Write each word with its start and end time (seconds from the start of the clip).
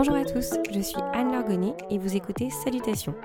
Bonjour 0.00 0.14
à 0.14 0.24
tous, 0.24 0.50
je 0.72 0.78
suis 0.78 1.00
Anne 1.12 1.32
Largonnet 1.32 1.74
et 1.90 1.98
vous 1.98 2.14
écoutez 2.14 2.50
Salutations. 2.50 3.16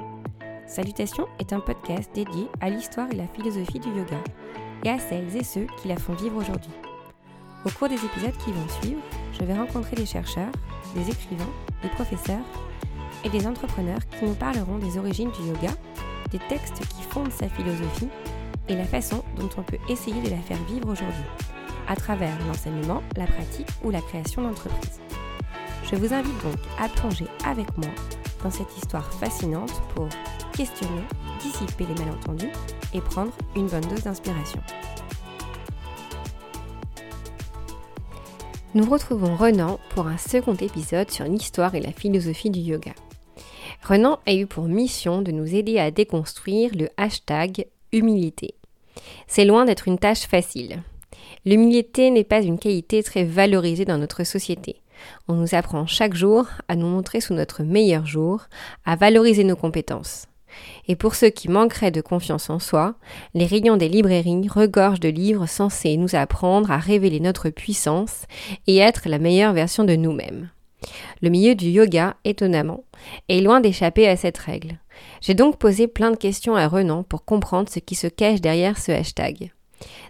Salutations 0.65 1.27
est 1.37 1.53
un 1.53 1.59
podcast 1.59 2.09
dédié 2.15 2.47
à 2.61 2.71
l'histoire 2.71 3.07
et 3.11 3.15
la 3.15 3.27
philosophie 3.27 3.79
du 3.79 3.89
yoga 3.89 4.17
et 4.83 4.89
à 4.89 4.97
celles 4.97 5.37
et 5.37 5.43
ceux 5.43 5.67
qui 5.77 5.87
la 5.87 5.97
font 5.97 6.13
vivre 6.13 6.35
aujourd'hui. 6.35 6.71
Au 7.63 7.69
cours 7.69 7.89
des 7.89 8.03
épisodes 8.03 8.35
qui 8.43 8.51
vont 8.51 8.67
suivre, 8.81 9.01
je 9.39 9.45
vais 9.45 9.53
rencontrer 9.53 9.95
des 9.95 10.07
chercheurs, 10.07 10.51
des 10.95 11.07
écrivains, 11.11 11.53
des 11.83 11.89
professeurs 11.89 12.45
et 13.23 13.29
des 13.29 13.45
entrepreneurs 13.45 14.01
qui 14.17 14.25
nous 14.25 14.33
parleront 14.33 14.79
des 14.79 14.97
origines 14.97 15.29
du 15.29 15.49
yoga, 15.49 15.75
des 16.31 16.39
textes 16.49 16.79
qui 16.87 17.03
fondent 17.03 17.31
sa 17.31 17.49
philosophie 17.49 18.09
et 18.67 18.75
la 18.75 18.85
façon 18.85 19.23
dont 19.37 19.49
on 19.57 19.61
peut 19.61 19.77
essayer 19.89 20.23
de 20.23 20.31
la 20.31 20.41
faire 20.41 20.63
vivre 20.67 20.89
aujourd'hui, 20.89 21.29
à 21.87 21.95
travers 21.95 22.35
l'enseignement, 22.47 23.03
la 23.15 23.27
pratique 23.27 23.69
ou 23.83 23.91
la 23.91 24.01
création 24.01 24.41
d'entreprises. 24.41 25.02
Je 25.93 25.97
vous 25.99 26.11
invite 26.11 26.43
donc 26.43 26.55
à 26.79 26.89
plonger 26.89 27.27
avec 27.45 27.67
moi 27.77 27.91
dans 28.43 28.49
cette 28.49 28.75
histoire 28.75 29.13
fascinante 29.13 29.71
pour 29.93 30.09
questionner, 30.57 31.03
dissiper 31.39 31.85
les 31.85 32.03
malentendus 32.03 32.49
et 32.95 32.99
prendre 32.99 33.31
une 33.55 33.67
bonne 33.67 33.85
dose 33.87 34.01
d'inspiration. 34.01 34.59
Nous 38.73 38.89
retrouvons 38.89 39.35
Renan 39.35 39.79
pour 39.91 40.07
un 40.07 40.17
second 40.17 40.55
épisode 40.55 41.11
sur 41.11 41.25
l'histoire 41.25 41.75
et 41.75 41.81
la 41.81 41.91
philosophie 41.91 42.49
du 42.49 42.61
yoga. 42.61 42.93
Renan 43.83 44.17
a 44.25 44.33
eu 44.33 44.47
pour 44.47 44.63
mission 44.63 45.21
de 45.21 45.31
nous 45.31 45.53
aider 45.53 45.77
à 45.77 45.91
déconstruire 45.91 46.71
le 46.73 46.89
hashtag 46.97 47.67
humilité. 47.91 48.55
C'est 49.27 49.45
loin 49.45 49.65
d'être 49.65 49.87
une 49.87 49.99
tâche 49.99 50.25
facile. 50.25 50.81
L'humilité 51.45 52.09
n'est 52.09 52.23
pas 52.23 52.41
une 52.41 52.57
qualité 52.57 53.03
très 53.03 53.25
valorisée 53.25 53.85
dans 53.85 53.99
notre 53.99 54.23
société. 54.23 54.77
On 55.27 55.33
nous 55.33 55.55
apprend 55.55 55.85
chaque 55.87 56.13
jour 56.13 56.47
à 56.67 56.75
nous 56.75 56.87
montrer 56.87 57.21
sous 57.21 57.33
notre 57.33 57.63
meilleur 57.63 58.05
jour, 58.05 58.47
à 58.85 58.95
valoriser 58.95 59.43
nos 59.43 59.55
compétences. 59.55 60.27
Et 60.87 60.95
pour 60.95 61.15
ceux 61.15 61.29
qui 61.29 61.49
manqueraient 61.49 61.91
de 61.91 62.01
confiance 62.01 62.49
en 62.49 62.59
soi, 62.59 62.95
les 63.33 63.45
rayons 63.45 63.77
des 63.77 63.89
librairies 63.89 64.47
regorgent 64.47 64.99
de 64.99 65.09
livres 65.09 65.47
censés 65.47 65.97
nous 65.97 66.15
apprendre 66.15 66.71
à 66.71 66.77
révéler 66.77 67.19
notre 67.19 67.49
puissance 67.49 68.25
et 68.67 68.77
être 68.77 69.09
la 69.09 69.19
meilleure 69.19 69.53
version 69.53 69.83
de 69.83 69.95
nous-mêmes. 69.95 70.49
Le 71.21 71.29
milieu 71.29 71.55
du 71.55 71.67
yoga, 71.67 72.15
étonnamment, 72.25 72.83
est 73.29 73.41
loin 73.41 73.61
d'échapper 73.61 74.07
à 74.07 74.17
cette 74.17 74.37
règle. 74.37 74.79
J'ai 75.21 75.33
donc 75.33 75.57
posé 75.57 75.87
plein 75.87 76.11
de 76.11 76.17
questions 76.17 76.55
à 76.55 76.67
Renan 76.67 77.03
pour 77.03 77.25
comprendre 77.25 77.69
ce 77.69 77.79
qui 77.79 77.95
se 77.95 78.07
cache 78.07 78.41
derrière 78.41 78.77
ce 78.77 78.91
hashtag. 78.91 79.51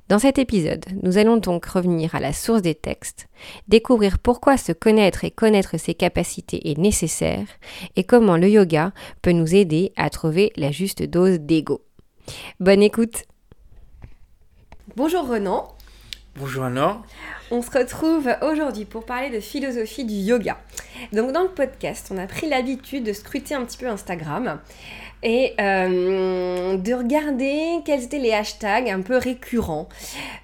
Dans 0.10 0.20
cet 0.20 0.38
épisode, 0.38 0.86
nous 1.02 1.18
allons 1.18 1.38
donc 1.38 1.66
revenir 1.66 2.14
à 2.16 2.20
la 2.20 2.34
source 2.34 2.62
des 2.62 2.76
textes, 2.76 3.28
découvrir 3.68 4.20
pourquoi 4.20 4.58
se 4.58 4.72
connaître 4.72 5.24
et 5.24 5.32
connaître 5.32 5.78
ses 5.78 5.94
capacités 5.94 6.72
est 6.72 6.78
nécessaire 6.78 7.48
et 7.96 8.04
comment 8.04 8.38
le 8.38 8.50
yoga 8.50 8.92
peut 9.22 9.32
nous 9.32 9.56
aider 9.56 9.94
à 9.96 10.10
trouver 10.10 10.52
la 10.56 10.72
juste 10.72 11.04
dose 11.04 11.40
d'ego. 11.40 11.82
Bonne 12.60 12.82
écoute 12.82 13.24
Bonjour 14.96 15.28
Renan 15.28 15.74
Bonjour 16.36 16.64
Anna 16.64 17.00
On 17.52 17.62
se 17.62 17.70
retrouve 17.70 18.28
aujourd'hui 18.42 18.86
pour 18.86 19.06
parler 19.06 19.30
de 19.30 19.40
philosophie 19.40 20.04
du 20.04 20.16
yoga. 20.16 20.58
Donc 21.12 21.32
dans 21.32 21.44
le 21.44 21.50
podcast, 21.50 22.10
on 22.12 22.18
a 22.18 22.26
pris 22.26 22.50
l'habitude 22.50 23.04
de 23.04 23.14
scruter 23.14 23.54
un 23.54 23.64
petit 23.66 23.78
peu 23.78 23.88
Instagram 23.88 24.60
et 25.24 25.54
euh, 25.60 26.78
de 26.78 26.94
regarder 26.94 27.80
quels 27.86 28.04
étaient 28.04 28.20
les 28.20 28.34
hashtags 28.34 28.90
un 28.90 29.02
peu 29.02 29.18
récurrents 29.18 29.88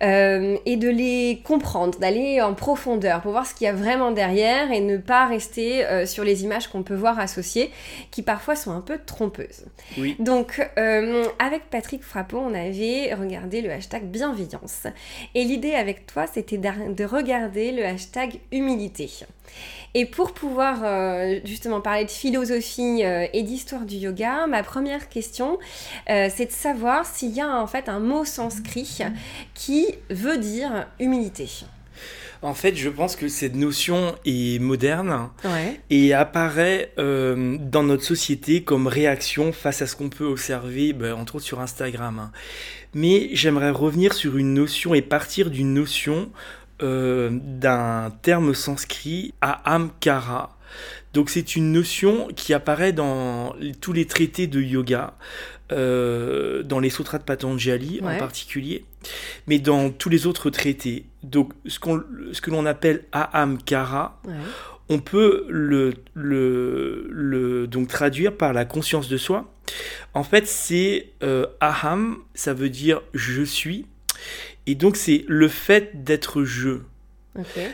euh, 0.02 0.58
et 0.66 0.78
de 0.78 0.90
les 0.90 1.42
comprendre, 1.44 2.00
d'aller 2.00 2.42
en 2.42 2.54
profondeur 2.54 3.22
pour 3.22 3.32
voir 3.32 3.46
ce 3.46 3.54
qu'il 3.54 3.66
y 3.66 3.68
a 3.68 3.74
vraiment 3.74 4.12
derrière 4.12 4.72
et 4.72 4.80
ne 4.80 4.98
pas 4.98 5.28
rester 5.28 5.86
euh, 5.86 6.06
sur 6.06 6.24
les 6.24 6.44
images 6.44 6.68
qu'on 6.68 6.84
peut 6.84 6.96
voir 6.96 7.20
associées 7.20 7.72
qui 8.12 8.22
parfois 8.22 8.56
sont 8.56 8.72
un 8.72 8.82
peu 8.82 9.00
trompeuses. 9.06 9.66
Oui. 9.98 10.16
Donc 10.20 10.62
avec 11.40 11.70
Patrick 11.70 12.04
Frappon, 12.04 12.40
on 12.40 12.54
avait 12.54 13.14
regardé 13.14 13.62
le 13.62 13.72
hashtag 13.72 14.04
bienveillance 14.04 14.88
et 15.36 15.44
l'idée 15.44 15.74
avec 15.74 16.08
toi 16.08 16.26
c'était 16.32 16.58
de 16.58 17.04
regarder 17.04 17.72
le 17.72 17.86
hashtag 17.86 18.40
humilité. 18.52 19.10
Et 19.96 20.06
pour 20.06 20.34
pouvoir 20.34 20.82
euh, 20.84 21.40
justement 21.46 21.82
parler 21.82 22.06
de 22.06 22.12
philosophie 22.12 23.04
euh, 23.04 23.26
et 23.34 23.42
d'histoire 23.42 23.86
du 23.86 23.96
yoga, 23.96 24.46
ma 24.48 24.62
première 24.62 25.10
question, 25.10 25.58
euh, 26.10 26.30
c'est 26.34 26.46
de 26.46 26.52
savoir 26.52 27.06
s'il 27.06 27.32
y 27.32 27.42
a 27.42 27.60
en 27.60 27.66
fait 27.66 27.90
un 27.90 28.00
mot 28.00 28.24
sanskrit 28.24 29.00
qui 29.56 29.88
veut 30.10 30.38
dire 30.38 30.86
humilité. 31.00 31.50
En 32.42 32.54
fait, 32.54 32.76
je 32.76 32.88
pense 32.88 33.18
que 33.18 33.28
cette 33.28 33.56
notion 33.56 34.16
est 34.24 34.62
moderne 34.62 35.30
et 35.90 36.14
apparaît 36.14 36.94
dans 36.96 37.84
notre 37.84 38.04
société 38.04 38.64
comme 38.64 38.88
réaction 38.88 39.52
face 39.52 39.82
à 39.82 39.88
ce 39.88 39.98
qu'on 39.98 40.08
peut 40.08 40.24
observer, 40.24 40.94
ben, 40.94 41.16
entre 41.16 41.36
autres 41.36 41.46
sur 41.46 41.60
Instagram. 41.60 42.32
Mais 42.94 43.30
j'aimerais 43.34 43.72
revenir 43.72 44.14
sur 44.14 44.38
une 44.38 44.54
notion 44.54 44.94
et 44.94 45.02
partir 45.02 45.50
d'une 45.50 45.74
notion 45.74 46.32
euh, 46.82 47.30
d'un 47.32 48.12
terme 48.22 48.54
sanskrit, 48.54 49.34
ahamkara. 49.42 50.58
Donc 51.14 51.30
c'est 51.30 51.56
une 51.56 51.72
notion 51.72 52.28
qui 52.36 52.54
apparaît 52.54 52.94
dans 52.94 53.56
tous 53.82 53.94
les 53.94 54.06
traités 54.06 54.48
de 54.48 54.62
yoga, 54.62 55.16
euh, 55.72 56.62
dans 56.64 56.80
les 56.80 56.90
sutras 56.90 57.18
de 57.18 57.24
Patanjali 57.24 58.00
en 58.04 58.18
particulier, 58.18 58.86
mais 59.48 59.60
dans 59.60 59.90
tous 59.90 60.10
les 60.10 60.28
autres 60.28 60.50
traités. 60.50 61.06
Donc 61.24 61.54
ce, 61.66 61.80
ce 62.32 62.42
que 62.42 62.52
l'on 62.52 62.66
appelle 62.66 63.06
ahamkara, 63.12 64.22
on 64.90 65.00
peut 65.00 65.46
le, 65.50 65.94
le, 66.14 67.68
donc 67.68 67.88
traduire 67.88 68.36
par 68.36 68.54
la 68.54 68.66
conscience 68.66 69.08
de 69.08 69.18
soi. 69.18 69.52
En 70.14 70.24
fait, 70.24 70.48
c'est 70.48 71.12
euh, 71.24 71.46
aham, 71.62 72.18
ça 72.34 72.54
veut 72.54 72.70
dire 72.70 73.02
je 73.14 73.44
suis. 73.44 73.86
Et 74.70 74.76
donc 74.76 74.98
c'est 74.98 75.26
le 75.28 75.48
fait 75.48 76.04
d'être 76.04 76.44
je. 76.44 76.82
Okay. 77.36 77.70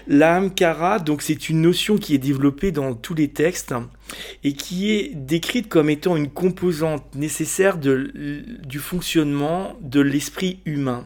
donc 1.03 1.21
c'est 1.21 1.49
une 1.49 1.61
notion 1.61 1.97
qui 1.97 2.15
est 2.15 2.19
développée 2.19 2.71
dans 2.71 2.93
tous 2.93 3.13
les 3.13 3.27
textes 3.27 3.73
et 4.45 4.53
qui 4.53 4.91
est 4.91 5.13
décrite 5.13 5.67
comme 5.67 5.89
étant 5.89 6.15
une 6.15 6.29
composante 6.29 7.03
nécessaire 7.15 7.77
de, 7.77 8.13
du 8.63 8.79
fonctionnement 8.79 9.75
de 9.81 9.99
l'esprit 9.99 10.61
humain. 10.65 11.05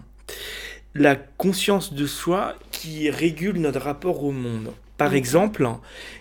La 0.94 1.16
conscience 1.16 1.94
de 1.94 2.06
soi 2.06 2.54
qui 2.72 3.10
régule 3.10 3.58
notre 3.58 3.80
rapport 3.80 4.24
au 4.24 4.32
monde. 4.32 4.72
Par 4.98 5.16
exemple, 5.16 5.68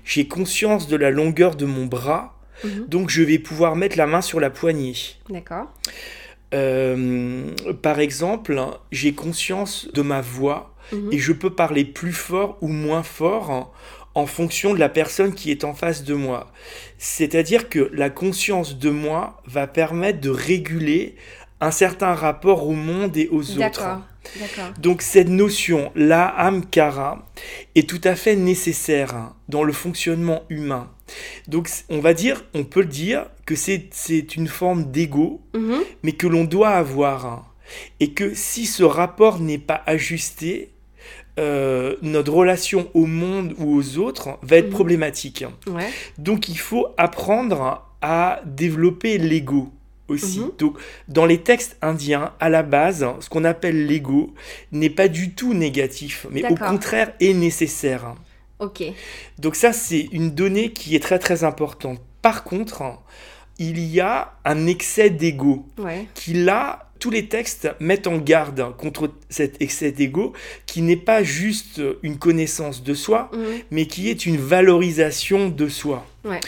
j'ai 0.03 0.29
conscience 0.29 0.89
de 0.89 0.97
la 0.97 1.11
longueur 1.11 1.57
de 1.57 1.67
mon 1.67 1.85
bras, 1.85 2.39
mhm. 2.65 2.87
donc 2.87 3.11
je 3.11 3.23
vais 3.23 3.39
pouvoir 3.39 3.77
mettre 3.77 3.99
la 3.99 4.07
main 4.07 4.23
sur 4.23 4.41
la 4.41 4.49
poignée. 4.49 4.95
D'accord. 5.29 5.67
Euh, 6.55 7.53
par 7.83 8.01
exemple, 8.01 8.59
j'ai 8.91 9.13
conscience 9.13 9.89
de 9.93 10.03
ma 10.03 10.21
voix 10.21 10.75
mhm. 10.93 11.13
et 11.13 11.19
je 11.19 11.33
peux 11.33 11.51
parler 11.51 11.85
plus 11.85 12.13
fort 12.13 12.57
ou 12.61 12.69
moins 12.69 13.03
fort 13.03 13.73
en 14.15 14.27
fonction 14.27 14.75
de 14.75 14.79
la 14.79 14.89
personne 14.89 15.35
qui 15.35 15.51
est 15.51 15.65
en 15.65 15.75
face 15.75 16.05
de 16.05 16.15
moi. 16.15 16.51
C'est-à-dire 16.99 17.69
que 17.69 17.91
la 17.93 18.11
conscience 18.11 18.79
de 18.79 18.91
moi 18.91 19.43
va 19.47 19.67
permettre 19.67 20.21
de 20.21 20.31
réguler 20.31 21.15
un 21.61 21.71
certain 21.71 22.15
rapport 22.15 22.67
au 22.67 22.73
monde 22.73 23.17
et 23.17 23.29
aux 23.31 23.59
autres. 23.59 24.01
Donc 24.79 25.03
cette 25.03 25.29
notion, 25.29 25.91
la 25.95 26.27
amkara, 26.27 27.27
est 27.75 27.89
tout 27.89 28.01
à 28.05 28.15
fait 28.15 28.37
nécessaire 28.37 29.33
dans 29.49 29.65
le 29.65 29.73
fonctionnement 29.73 30.43
humain. 30.51 30.91
Donc 31.47 31.69
on 31.89 32.01
va 32.01 32.15
dire, 32.15 32.45
on 32.55 32.65
peut 32.65 32.81
le 32.81 32.87
dire, 32.87 33.27
que 33.49 33.55
c'est 33.55 34.37
une 34.37 34.47
forme 34.47 34.91
d'ego, 34.91 35.41
mhm. 35.55 35.81
mais 36.03 36.13
que 36.13 36.27
l'on 36.27 36.45
doit 36.45 36.69
avoir. 36.69 37.55
Et 37.99 38.13
que 38.13 38.35
si 38.35 38.67
ce 38.67 38.83
rapport 38.83 39.41
n'est 39.41 39.57
pas 39.57 39.83
ajusté, 39.87 40.71
euh, 41.39 41.97
notre 42.03 42.31
relation 42.31 42.91
au 42.93 43.07
monde 43.07 43.55
ou 43.57 43.75
aux 43.75 43.97
autres 43.97 44.39
va 44.43 44.57
être 44.57 44.67
mhm. 44.67 44.73
problématique. 44.73 45.47
Donc 46.19 46.51
il 46.51 46.59
faut 46.59 46.89
apprendre 46.99 47.87
à 48.03 48.43
développer 48.45 49.17
l'ego 49.17 49.73
aussi. 50.09 50.41
Mhm. 50.41 50.51
Donc, 50.59 50.79
dans 51.09 51.25
les 51.25 51.39
textes 51.39 51.79
indiens, 51.81 52.33
à 52.41 52.51
la 52.51 52.63
base, 52.63 53.07
ce 53.21 53.31
qu'on 53.31 53.45
appelle 53.45 53.87
l'ego 53.87 54.35
n'est 54.73 54.91
pas 54.91 55.09
du 55.09 55.33
tout 55.35 55.55
négatif, 55.55 56.27
mais 56.31 56.45
au 56.51 56.55
contraire 56.55 57.15
est 57.19 57.33
nécessaire. 57.33 58.15
Ok. 58.59 58.83
Donc 59.39 59.57
ça, 59.57 59.73
c'est 59.73 60.09
une 60.13 60.33
donnée 60.33 60.73
qui 60.73 60.95
est 60.95 61.01
très 61.01 61.19
très 61.19 61.45
importante. 61.45 61.99
Par 62.21 62.45
contre, 62.45 62.83
il 63.59 63.79
y 63.85 64.01
a 64.01 64.35
un 64.45 64.67
excès 64.67 65.11
d'ego 65.11 65.67
qui 66.15 66.33
là 66.35 66.89
tous 66.99 67.11
les 67.11 67.29
textes 67.29 67.69
mettent 67.81 68.07
en 68.07 68.19
garde 68.19 68.77
contre 68.77 69.13
cet 69.29 69.63
excès 69.63 69.93
d'ego 69.93 70.33
qui 70.67 70.83
n'est 70.83 70.97
pas 70.97 71.23
juste 71.23 71.81
une 72.03 72.19
connaissance 72.19 72.83
de 72.83 72.95
soi, 72.95 73.31
mhm. 73.33 73.41
mais 73.71 73.87
qui 73.87 74.09
est 74.09 74.27
une 74.27 74.37
valorisation 74.37 75.49
de 75.49 75.69
soi. 75.69 76.05
Ouais. 76.25 76.41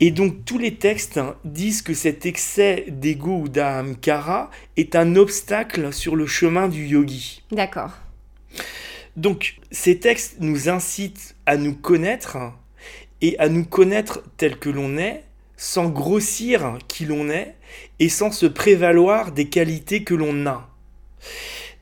Et 0.00 0.10
donc 0.10 0.44
tous 0.44 0.58
les 0.58 0.74
textes 0.74 1.20
disent 1.44 1.82
que 1.82 1.94
cet 1.94 2.26
excès 2.26 2.86
d'ego 2.88 3.42
ou 3.42 3.48
d'ahamkara 3.48 4.50
est 4.76 4.96
un 4.96 5.16
obstacle 5.16 5.92
sur 5.92 6.16
le 6.16 6.26
chemin 6.26 6.68
du 6.68 6.86
yogi. 6.86 7.42
D'accord. 7.52 7.92
Donc 9.16 9.56
ces 9.70 9.98
textes 10.00 10.36
nous 10.40 10.68
incitent 10.68 11.36
à 11.46 11.56
nous 11.56 11.74
connaître 11.74 12.38
et 13.20 13.38
à 13.38 13.48
nous 13.48 13.64
connaître 13.64 14.22
tel 14.36 14.58
que 14.58 14.68
l'on 14.68 14.98
est, 14.98 15.24
sans 15.64 15.88
grossir 15.88 16.76
qui 16.88 17.06
l'on 17.06 17.30
est, 17.30 17.54
et 17.98 18.10
sans 18.10 18.30
se 18.30 18.44
prévaloir 18.44 19.32
des 19.32 19.48
qualités 19.48 20.04
que 20.04 20.12
l'on 20.12 20.46
a. 20.46 20.68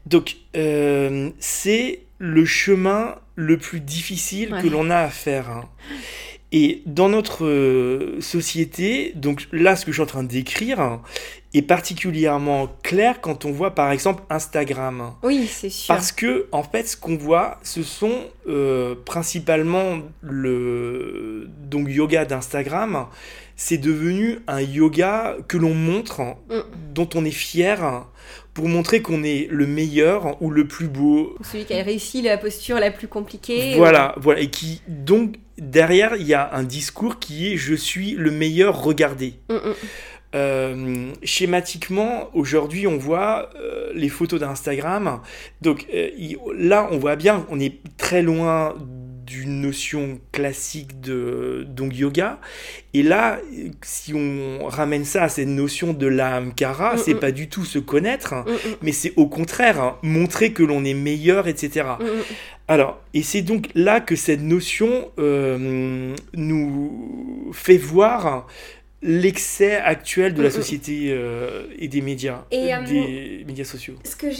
Donc, 0.06 0.37
euh, 0.56 1.31
c'est 1.40 2.02
le 2.19 2.44
chemin 2.44 3.17
le 3.34 3.58
plus 3.58 3.81
difficile 3.81 4.55
que 4.62 4.69
l'on 4.69 4.88
a 4.88 4.99
à 4.99 5.08
faire. 5.08 5.50
Hein. 5.50 5.69
Et 6.55 6.83
dans 6.85 7.09
notre 7.09 7.47
euh, 7.47 8.21
société, 8.21 9.13
donc 9.17 9.49
là, 9.53 9.75
ce 9.75 9.87
que 9.87 9.91
je 9.91 9.97
suis 9.97 10.03
en 10.03 10.07
train 10.07 10.23
de 10.23 10.29
décrire 10.29 11.01
est 11.55 11.63
particulièrement 11.63 12.69
clair 12.83 13.23
quand 13.23 13.47
on 13.47 13.53
voit 13.53 13.75
par 13.75 13.91
exemple 13.91 14.23
Instagram. 14.29 15.15
Oui, 15.23 15.49
c'est 15.51 15.71
sûr. 15.71 15.95
Parce 15.95 16.13
que, 16.13 16.47
en 16.53 16.63
fait, 16.63 16.89
ce 16.89 16.97
qu'on 16.97 17.17
voit, 17.17 17.59
ce 17.63 17.83
sont 17.83 18.27
euh, 18.49 18.95
principalement 19.07 20.01
le 20.21 21.49
donc, 21.71 21.89
yoga 21.89 22.27
d'Instagram. 22.27 23.07
C'est 23.57 23.79
devenu 23.79 24.41
un 24.47 24.61
yoga 24.61 25.37
que 25.49 25.57
l'on 25.57 25.75
montre, 25.75 26.21
mm. 26.21 26.61
dont 26.95 27.09
on 27.15 27.25
est 27.25 27.31
fier, 27.31 28.05
pour 28.55 28.69
montrer 28.69 29.01
qu'on 29.03 29.23
est 29.23 29.49
le 29.51 29.67
meilleur 29.67 30.41
ou 30.43 30.51
le 30.51 30.67
plus 30.67 30.89
beau. 30.89 31.37
Celui 31.43 31.65
qui 31.65 31.75
a 31.75 31.83
réussi 31.83 32.23
la 32.23 32.37
posture 32.37 32.79
la 32.79 32.91
plus 32.91 33.09
compliquée. 33.09 33.75
Voilà, 33.77 34.15
voilà. 34.19 34.41
Et 34.41 34.51
qui, 34.51 34.83
donc, 34.89 35.37
derrière, 35.59 36.17
il 36.17 36.27
y 36.27 36.35
a 36.35 36.55
un 36.55 36.63
discours 36.63 37.19
qui 37.19 37.53
est 37.53 37.57
je 37.57 37.75
suis 37.75 38.13
le 38.13 38.31
meilleur, 38.31 38.83
regardez. 38.83 39.35
Mm, 39.49 39.55
mm. 39.55 39.75
Euh, 40.35 41.13
schématiquement, 41.23 42.31
aujourd'hui, 42.33 42.87
on 42.87 42.97
voit 42.97 43.51
euh, 43.57 43.91
les 43.95 44.09
photos 44.09 44.41
d'Instagram. 44.41 45.21
Donc 45.61 45.87
euh, 45.93 46.09
là, 46.57 46.89
on 46.91 46.99
voit 46.99 47.17
bien, 47.17 47.47
on 47.51 47.61
est 47.61 47.81
très 47.99 48.23
loin 48.23 48.75
d'une 49.25 49.61
notion 49.61 50.21
classique 50.33 51.01
de 51.01 51.65
donc 51.69 51.97
yoga. 51.97 52.39
Et 52.95 53.03
là, 53.03 53.39
si 53.83 54.15
on 54.15 54.67
ramène 54.67 55.05
ça 55.05 55.25
à 55.25 55.29
cette 55.29 55.49
notion 55.49 55.93
de 55.93 56.07
l'amkara, 56.07 56.95
mm, 56.95 56.99
c'est 56.99 57.15
pas 57.15 57.33
du 57.33 57.49
tout 57.49 57.65
se 57.65 57.79
connaître, 57.79 58.35
mais 58.83 58.93
c'est 58.93 59.13
au 59.17 59.27
contraire 59.27 59.81
hein, 59.81 59.97
montrer 60.03 60.53
que 60.53 60.63
l'on 60.63 60.85
est 60.85 60.95
meilleur, 60.95 61.49
etc. 61.49 61.85
Alors, 62.69 63.01
et 63.15 63.23
c'est 63.23 63.43
donc 63.43 63.69
là 63.75 64.01
que 64.01 64.17
cette 64.17 64.41
notion 64.41 65.11
euh, 65.19 66.15
nous 66.35 67.51
fait 67.53 67.77
voir 67.77 68.47
l'excès 69.03 69.77
actuel 69.77 70.33
de 70.33 70.43
la 70.43 70.51
société 70.51 71.09
euh, 71.09 71.65
et 71.77 71.89
des 71.89 72.01
médias, 72.01 72.45
et, 72.53 72.73
euh, 72.73 72.81
des 72.83 73.45
médias 73.47 73.65
sociaux. 73.65 73.95
Ce 74.05 74.15
que 74.15 74.31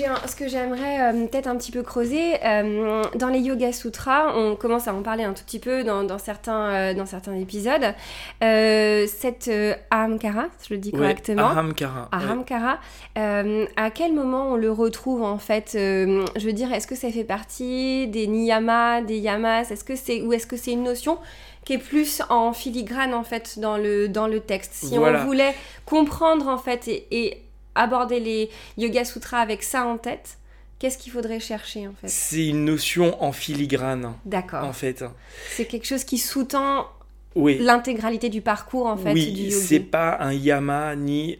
j'aimerais 0.49 1.13
peut-être 1.29 1.49
un 1.49 1.57
petit 1.57 1.73
peu 1.73 1.83
creuser, 1.83 2.35
dans 2.43 3.29
les 3.29 3.41
Yoga 3.41 3.73
Sutras, 3.73 4.37
on 4.37 4.55
commence 4.57 4.87
à 4.87 4.95
en 4.95 5.03
parler 5.03 5.25
un 5.25 5.33
tout 5.33 5.43
petit 5.45 5.59
peu 5.59 5.83
dans, 5.83 6.19
certains, 6.19 6.95
dans 6.95 7.07
certains 7.07 7.35
épisodes, 7.35 7.95
cette 8.41 9.51
Ahamkara, 9.91 10.47
je 10.69 10.75
le 10.75 10.79
dis 10.79 10.93
correctement. 10.93 11.49
Ahamkara. 11.49 12.09
Ahamkara, 12.13 12.79
à 13.17 13.91
quel 13.91 14.13
moment 14.13 14.53
on 14.53 14.57
le 14.57 14.71
retrouve 14.71 15.23
en 15.23 15.39
fait 15.39 15.71
Je 15.75 16.47
veux 16.47 16.53
dire, 16.53 16.73
est-ce 16.73 16.87
que 16.87 16.95
ça 16.95 17.11
fait 17.11 17.25
partie 17.25 18.07
des 18.09 18.27
niyamas, 18.27 19.03
des 19.03 19.19
yamas? 19.19 19.71
Est-ce 19.71 19.85
que 19.85 19.97
c'est 19.97 20.23
ou 20.23 20.33
est-ce 20.33 20.47
que 20.47 20.57
c'est 20.57 20.73
une 20.73 20.85
notion 20.85 21.19
qui 21.65 21.75
est 21.75 21.79
plus 21.79 22.23
en 22.29 22.53
filigrane 22.53 23.15
en 23.15 23.25
fait 23.25 23.59
dans 23.59 23.77
le, 23.77 24.09
dans 24.09 24.27
le 24.27 24.41
texte. 24.41 24.73
Si 24.73 24.99
on 24.99 25.25
voulait 25.25 25.55
comprendre 25.87 26.49
en 26.49 26.59
fait 26.59 26.89
et, 26.89 27.39
aborder 27.75 28.21
les 28.21 28.51
Yoga 28.77 29.05
Sutras 29.05 29.39
avec 29.39 29.63
ça 29.63 29.87
en 29.87 29.97
tête, 29.97 30.37
qu'est-ce 30.79 30.99
qu'il 30.99 31.11
faudrait 31.11 31.41
chercher 31.41 31.89
en 31.89 31.95
fait? 31.95 32.09
C'est 32.09 32.49
une 32.49 32.67
notion 32.67 33.23
en 33.23 33.33
filigrane. 33.33 34.13
D'accord. 34.27 34.65
En 34.65 34.75
fait. 34.75 35.05
C'est 35.51 35.65
quelque 35.65 35.87
chose 35.87 36.05
qui 36.05 36.19
sous-tend 36.19 36.87
oui. 37.35 37.59
l'intégralité 37.59 38.29
du 38.29 38.43
parcours 38.43 38.87
en 38.87 38.99
fait 38.99 39.15
oui, 39.15 39.51
c'est 39.51 39.81
pas 39.81 40.19
un 40.21 40.35
yama 40.35 40.95
ni 40.97 41.39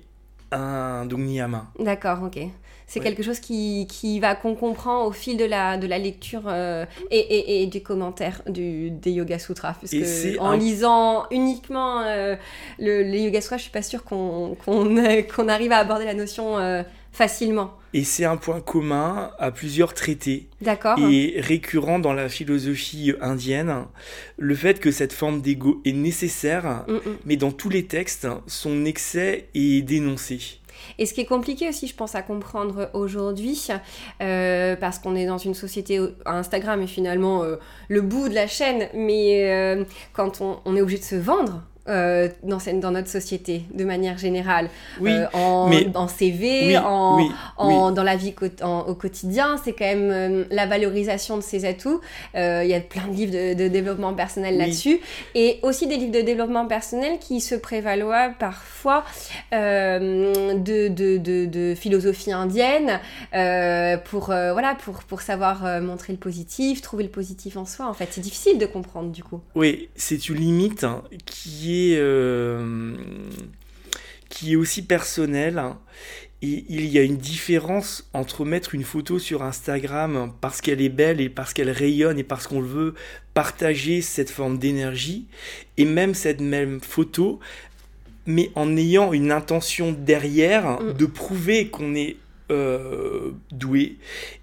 un 0.51 1.07
yama. 1.09 1.71
D'accord, 1.79 2.23
ok. 2.25 2.39
C'est 2.87 3.01
quelque 3.01 3.23
chose 3.23 3.41
qui, 3.41 3.87
qui 3.89 4.21
va 4.21 4.35
qu'on 4.35 4.55
comprend 4.55 5.07
au 5.07 5.13
fil 5.13 5.37
de 5.37 5.45
la, 5.45 5.79
de 5.79 5.87
la 5.87 5.99
lecture 5.99 6.43
euh, 6.47 6.85
et, 7.11 7.19
et, 7.19 7.63
et, 7.63 7.67
des 7.67 7.81
commentaires 7.81 8.43
du, 8.47 8.91
des 8.91 9.13
Yoga 9.13 9.39
Sutras. 9.39 9.77
Parce 9.81 9.93
que 9.93 10.39
en 10.39 10.53
lisant 10.53 11.25
uniquement 11.31 12.03
euh, 12.03 12.37
le, 12.79 13.03
les 13.03 13.23
Yoga 13.23 13.41
Sutras, 13.41 13.57
je 13.59 13.63
suis 13.63 13.73
pas 13.73 13.83
sûre 13.83 14.05
qu'on 14.05 14.57
qu'on 14.65 15.49
arrive 15.49 15.73
à 15.73 15.79
aborder 15.79 16.05
la 16.05 16.15
notion 16.15 16.59
euh, 16.59 16.83
facilement. 17.13 17.75
Et 17.95 18.05
c'est 18.05 18.25
un 18.25 18.39
point 18.39 18.61
commun 18.61 19.31
à 19.39 19.51
plusieurs 19.51 19.93
traités. 19.93 20.49
D'accord. 20.63 20.99
Et 20.99 21.35
récurrent 21.39 21.99
dans 21.99 22.15
la 22.15 22.29
philosophie 22.29 23.13
indienne, 23.21 23.85
le 24.39 24.55
fait 24.55 24.81
que 24.81 24.91
cette 24.91 25.13
forme 25.13 25.43
d'ego 25.43 25.83
est 25.85 25.93
nécessaire, 25.93 26.85
mm, 26.89 26.93
mm. 26.93 27.01
mais 27.27 27.37
dans 27.37 27.53
tous 27.53 27.69
les 27.69 27.85
textes, 27.85 28.27
son 28.47 28.87
excès 28.87 29.49
est 29.55 29.83
dénoncé. 29.83 30.61
Et 30.99 31.07
ce 31.07 31.15
qui 31.15 31.21
est 31.23 31.27
compliqué 31.27 31.69
aussi, 31.69 31.87
je 31.87 31.95
pense, 31.95 32.15
à 32.15 32.23
comprendre 32.23 32.91
aujourd'hui, 32.93 33.69
euh, 34.23 34.77
parce 34.77 34.99
qu'on 34.99 35.15
est 35.15 35.27
dans 35.27 35.39
une 35.39 35.55
société, 35.55 36.01
Instagram 36.27 36.83
est 36.83 36.87
finalement 36.87 37.43
euh, 37.43 37.57
le 37.89 38.01
bout 38.01 38.29
de 38.29 38.35
la 38.35 38.47
chaîne, 38.47 38.89
mais 38.95 39.51
euh, 39.51 39.85
quand 40.13 40.41
on, 40.41 40.77
est 40.77 40.81
obligé 40.81 40.99
de 40.99 41.05
se 41.05 41.17
vendre, 41.17 41.63
euh, 41.89 42.29
dans, 42.45 42.59
dans, 42.75 42.93
notre 42.93 43.09
société 43.09 43.65
de 43.75 43.85
manière 43.85 44.17
générale. 44.17 44.71
Euh, 45.05 45.27
en, 45.33 45.69
en, 45.97 46.07
CV, 46.07 46.79
en, 46.79 47.91
dans 47.91 48.05
la 48.05 48.15
vie 48.15 48.33
au 48.63 48.95
quotidien, 48.95 49.57
c'est 49.65 49.73
quand 49.73 49.87
même 49.87 50.11
euh, 50.13 50.45
la 50.53 50.67
valorisation 50.67 51.37
de 51.37 51.43
ses 51.43 51.65
atouts. 51.65 52.01
Il 52.35 52.41
y 52.41 52.75
a 52.75 52.81
plein 52.81 53.09
de 53.09 53.15
livres 53.15 53.55
de, 53.55 53.67
développement 53.67 54.15
personnel 54.15 54.59
là-dessus. 54.59 55.01
Et 55.35 55.59
aussi 55.63 55.89
des 55.89 55.97
livres 55.97 56.13
de 56.13 56.21
développement 56.21 56.69
personnel 56.69 57.19
qui 57.19 57.41
se 57.41 57.57
prévaloient 57.57 58.31
parfois 58.39 59.05
de, 59.51 60.87
de, 60.87 61.47
de, 61.47 61.75
philosophie 61.75 62.31
indienne 62.31 63.01
pour, 64.05 64.27
voilà, 64.27 64.77
pour, 64.85 65.03
pour 65.03 65.21
savoir 65.21 65.81
montrer 65.81 66.13
le 66.13 66.19
positif, 66.21 66.81
trouver 66.81 67.03
le 67.03 67.11
positif 67.11 67.57
en 67.57 67.65
soi. 67.65 67.89
En 67.89 67.95
fait, 67.95 68.07
c'est 68.13 68.21
difficile 68.21 68.59
de 68.59 68.67
comprendre 68.67 69.11
du 69.11 69.25
coup. 69.25 69.41
Oui, 69.57 69.89
c'est 69.97 70.29
une 70.29 70.37
limite 70.37 70.85
hein, 70.85 71.03
qui 71.27 71.72
euh, 71.97 72.95
qui 74.29 74.53
est 74.53 74.57
aussi 74.57 74.83
personnel. 74.83 75.59
Hein. 75.59 75.79
Et 76.45 76.65
il 76.69 76.87
y 76.87 76.99
a 76.99 77.03
une 77.03 77.19
différence 77.19 78.09
entre 78.13 78.45
mettre 78.45 78.75
une 78.75 78.83
photo 78.83 79.21
sur 79.21 79.45
Instagram 79.45 80.33
parce 80.41 80.61
qu'elle 80.61 80.81
est 80.81 80.89
belle 80.89 81.21
et 81.21 81.29
parce 81.29 81.55
qu'elle 81.55 81.71
rayonne 81.71 82.19
et 82.19 82.25
parce 82.25 82.49
qu'on 82.49 82.61
veut 82.61 82.95
partager 83.33 84.03
cette 84.03 84.31
forme 84.31 84.59
d'énergie, 84.59 85.27
et 85.77 85.85
même 85.85 86.15
cette 86.15 86.41
même 86.41 86.81
photo, 86.81 87.39
mais 88.27 88.51
en 88.57 88.77
ayant 88.77 89.13
une 89.13 89.31
intention 89.31 89.93
derrière 89.93 90.81
mm. 90.81 90.93
de 90.95 91.07
prouver 91.07 91.69
qu'on 91.69 91.95
est 91.95 92.17
euh, 92.53 93.33
doué 93.51 93.97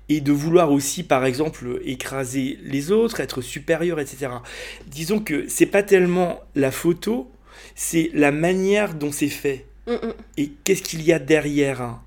et 0.09 0.21
de 0.21 0.31
vouloir 0.31 0.71
aussi, 0.71 1.03
par 1.03 1.25
exemple, 1.25 1.79
écraser 1.85 2.57
les 2.63 2.91
autres, 2.91 3.19
être 3.19 3.41
supérieur, 3.41 3.99
etc. 3.99 4.27
Disons 4.87 5.19
que 5.19 5.47
c'est 5.47 5.67
pas 5.67 5.83
tellement 5.83 6.39
la 6.55 6.71
photo, 6.71 7.31
c'est 7.75 8.09
la 8.13 8.31
manière 8.31 8.95
dont 8.95 9.11
c'est 9.11 9.29
fait 9.29 9.67
mm, 9.87 9.93
mm. 9.93 10.13
et 10.37 10.51
qu'est-ce 10.63 10.81
qu'il 10.81 11.03
y 11.03 11.13
a 11.13 11.19
derrière. 11.19 11.99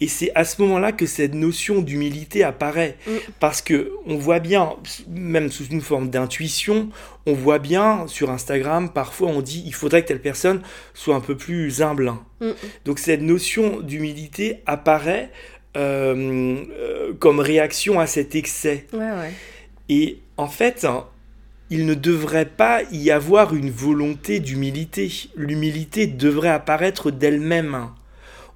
Et 0.00 0.08
c'est 0.08 0.30
à 0.34 0.44
ce 0.44 0.60
moment-là 0.62 0.92
que 0.92 1.06
cette 1.06 1.34
notion 1.34 1.80
d'humilité 1.80 2.44
apparaît, 2.44 2.96
mm. 3.06 3.10
parce 3.40 3.62
que 3.62 3.92
on 4.06 4.16
voit 4.16 4.38
bien, 4.40 4.70
même 5.08 5.50
sous 5.50 5.66
une 5.66 5.80
forme 5.80 6.10
d'intuition, 6.10 6.88
on 7.26 7.34
voit 7.34 7.58
bien 7.58 8.06
sur 8.06 8.30
Instagram, 8.30 8.90
parfois 8.92 9.28
on 9.28 9.42
dit 9.42 9.62
il 9.66 9.74
faudrait 9.74 10.02
que 10.02 10.08
telle 10.08 10.22
personne 10.22 10.62
soit 10.94 11.14
un 11.14 11.20
peu 11.20 11.36
plus 11.36 11.82
humble. 11.82 12.08
Hein. 12.08 12.54
Donc 12.84 12.98
cette 12.98 13.20
notion 13.20 13.80
d'humilité 13.80 14.62
apparaît 14.66 15.30
euh, 15.76 16.64
euh, 16.70 17.12
comme 17.18 17.40
réaction 17.40 18.00
à 18.00 18.06
cet 18.06 18.34
excès. 18.34 18.86
Et 19.88 20.18
en 20.36 20.48
fait, 20.48 20.86
il 21.70 21.86
ne 21.86 21.94
devrait 21.94 22.46
pas 22.46 22.82
y 22.90 23.10
avoir 23.10 23.54
une 23.54 23.70
volonté 23.70 24.40
d'humilité. 24.40 25.12
L'humilité 25.36 26.06
devrait 26.06 26.48
apparaître 26.48 27.10
d'elle-même. 27.10 27.90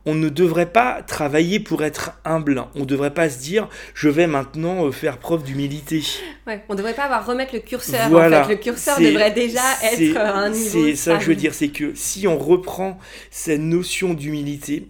Hein. 0.04 0.10
On 0.10 0.14
ne 0.14 0.28
devrait 0.28 0.70
pas 0.70 1.02
travailler 1.02 1.60
pour 1.60 1.82
être 1.82 2.12
humble. 2.24 2.64
On 2.74 2.80
ne 2.80 2.84
devrait 2.84 3.14
pas 3.14 3.30
se 3.30 3.38
dire 3.38 3.68
je 3.94 4.08
vais 4.08 4.26
maintenant 4.26 4.86
euh, 4.86 4.92
faire 4.92 5.18
preuve 5.18 5.42
d'humilité. 5.44 6.02
Ouais, 6.46 6.64
on 6.68 6.72
ne 6.72 6.78
devrait 6.78 6.94
pas 6.94 7.04
avoir 7.04 7.24
remettre 7.26 7.54
le 7.54 7.60
curseur. 7.60 8.08
Voilà, 8.08 8.46
Le 8.48 8.56
curseur 8.56 8.98
devrait 8.98 9.32
déjà 9.32 9.60
être 9.82 10.16
un 10.16 10.50
niveau. 10.50 10.70
C'est 10.70 10.96
ça 10.96 11.16
que 11.16 11.22
je 11.22 11.28
veux 11.28 11.36
dire, 11.36 11.54
c'est 11.54 11.68
que 11.68 11.92
si 11.94 12.26
on 12.26 12.38
reprend 12.38 12.98
cette 13.30 13.60
notion 13.60 14.14
d'humilité, 14.14 14.88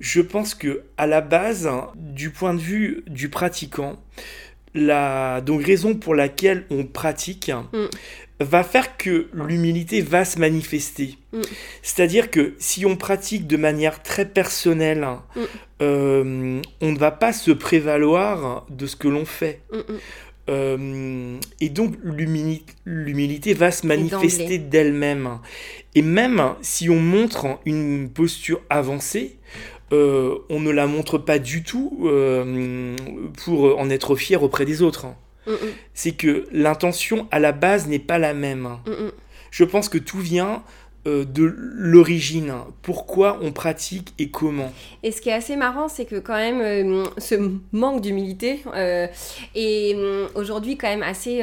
je 0.00 0.20
pense 0.20 0.54
que 0.54 0.82
à 0.98 1.06
la 1.06 1.20
base, 1.20 1.68
du 1.94 2.30
point 2.30 2.54
de 2.54 2.60
vue 2.60 3.04
du 3.06 3.28
pratiquant, 3.28 3.96
la 4.74 5.40
donc 5.40 5.64
raison 5.64 5.94
pour 5.94 6.14
laquelle 6.14 6.64
on 6.70 6.84
pratique 6.84 7.50
mm. 7.50 7.86
va 8.40 8.64
faire 8.64 8.96
que 8.96 9.28
l'humilité 9.32 10.00
va 10.00 10.24
se 10.24 10.38
manifester. 10.38 11.16
Mm. 11.32 11.40
C'est-à-dire 11.82 12.30
que 12.30 12.54
si 12.58 12.84
on 12.84 12.96
pratique 12.96 13.46
de 13.46 13.56
manière 13.56 14.02
très 14.02 14.24
personnelle, 14.26 15.06
mm. 15.36 15.40
euh, 15.82 16.62
on 16.80 16.92
ne 16.92 16.98
va 16.98 17.10
pas 17.10 17.32
se 17.32 17.52
prévaloir 17.52 18.66
de 18.68 18.86
ce 18.86 18.96
que 18.96 19.08
l'on 19.08 19.24
fait. 19.24 19.60
et 20.48 21.68
donc 21.70 21.94
l'humilité 22.84 23.54
va 23.54 23.70
se 23.70 23.86
manifester 23.86 24.58
d'elle-même. 24.58 25.38
Et 25.94 26.02
même 26.02 26.54
si 26.60 26.90
on 26.90 27.00
montre 27.00 27.60
une 27.64 28.10
posture 28.10 28.60
avancée, 28.68 29.38
on 30.50 30.60
ne 30.60 30.70
la 30.70 30.86
montre 30.86 31.18
pas 31.18 31.38
du 31.38 31.62
tout 31.62 32.08
pour 33.44 33.78
en 33.78 33.90
être 33.90 34.16
fier 34.16 34.42
auprès 34.42 34.64
des 34.64 34.82
autres. 34.82 35.06
C'est 35.92 36.12
que 36.12 36.46
l'intention 36.52 37.26
à 37.30 37.38
la 37.38 37.52
base 37.52 37.86
n'est 37.86 37.98
pas 37.98 38.18
la 38.18 38.34
même. 38.34 38.78
Je 39.50 39.64
pense 39.64 39.88
que 39.88 39.98
tout 39.98 40.18
vient 40.18 40.62
euh, 41.06 41.26
de 41.26 41.44
l'origine, 41.44 42.54
pourquoi 42.80 43.38
on 43.42 43.52
pratique 43.52 44.14
et 44.18 44.30
comment? 44.30 44.72
Et 45.02 45.12
ce 45.12 45.20
qui 45.20 45.28
est 45.28 45.34
assez 45.34 45.54
marrant, 45.54 45.86
c'est 45.86 46.06
que 46.06 46.16
quand 46.16 46.34
même 46.34 46.62
euh, 46.62 47.04
ce 47.18 47.34
manque 47.72 48.00
d'humilité 48.00 48.62
euh, 48.74 49.06
est 49.54 49.94
aujourd'hui 50.34 50.78
quand 50.78 50.88
même 50.88 51.02
assez 51.02 51.42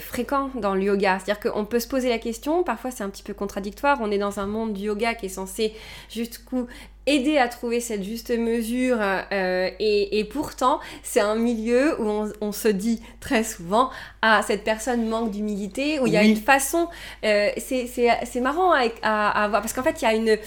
fréquent 0.00 0.48
dans 0.54 0.74
le 0.74 0.84
yoga. 0.84 1.18
C'est-à-dire 1.18 1.52
qu'on 1.52 1.66
peut 1.66 1.80
se 1.80 1.88
poser 1.88 2.08
la 2.08 2.18
question, 2.18 2.62
parfois 2.62 2.90
c'est 2.90 3.04
un 3.04 3.10
petit 3.10 3.22
peu 3.22 3.34
contradictoire, 3.34 3.98
on 4.00 4.10
est 4.10 4.16
dans 4.16 4.40
un 4.40 4.46
monde 4.46 4.72
du 4.72 4.84
yoga 4.84 5.12
qui 5.14 5.26
est 5.26 5.28
censé 5.28 5.74
jusqu'où 6.10 6.66
aider 7.06 7.36
à 7.36 7.48
trouver 7.48 7.80
cette 7.80 8.04
juste 8.04 8.30
mesure 8.30 8.98
euh, 9.00 9.70
et, 9.80 10.24
pourtant 10.30 10.78
c'est 11.02 11.20
un 11.20 11.34
milieu 11.34 12.00
où 12.00 12.30
on, 12.40 12.52
se 12.52 12.68
dit 12.68 13.02
très 13.18 13.42
souvent 13.42 13.90
ah 14.22 14.42
cette 14.46 14.62
personne 14.62 15.08
manque 15.08 15.32
d'humilité 15.32 15.98
où 15.98 16.06
il 16.06 16.12
y 16.12 16.16
a 16.16 16.22
une 16.22 16.36
façon 16.36 16.88
euh, 17.24 17.50
c'est 17.56 18.40
marrant 18.40 18.72
à, 19.02 19.48
voir 19.48 19.62
parce 19.62 19.72
qu'en 19.72 19.82
fait 19.82 20.00
il 20.00 20.04
y 20.04 20.08
a 20.08 20.14
une 20.14 20.38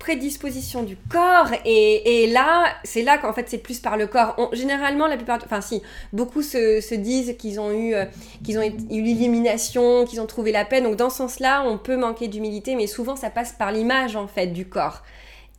prédisposition 0.00 0.82
du 0.82 0.96
corps 0.96 1.50
et, 1.64 2.26
là 2.32 2.64
c'est 2.82 3.02
là 3.02 3.18
qu'en 3.18 3.32
fait 3.32 3.46
c'est 3.48 3.58
plus 3.58 3.78
par 3.78 3.96
le 3.96 4.06
corps. 4.06 4.50
Généralement 4.52 5.06
la 5.06 5.16
plupart 5.16 5.38
enfin 5.44 5.60
si 5.60 5.80
beaucoup 6.12 6.42
se, 6.42 6.94
disent 6.94 7.36
qu'ils 7.38 7.60
ont 7.60 7.70
eu 7.70 7.94
euh, 7.94 8.04
qu'ils 8.44 8.58
ont 8.58 8.62
eu 8.62 8.72
l'illumination 9.02 10.04
qu'ils 10.06 10.20
ont 10.20 10.26
trouvé 10.26 10.50
la 10.50 10.64
paix. 10.64 10.80
Donc 10.80 10.96
dans 10.96 11.10
ce 11.10 11.18
sens 11.18 11.38
là 11.38 11.62
on 11.64 11.78
peut 11.78 11.96
manquer 11.96 12.26
d'humilité 12.26 12.74
mais 12.74 12.88
souvent 12.88 13.14
ça 13.14 13.30
passe 13.30 13.52
par 13.52 13.70
l'image 13.70 14.16
en 14.16 14.26
fait 14.26 14.48
du 14.48 14.66
corps 14.66 15.02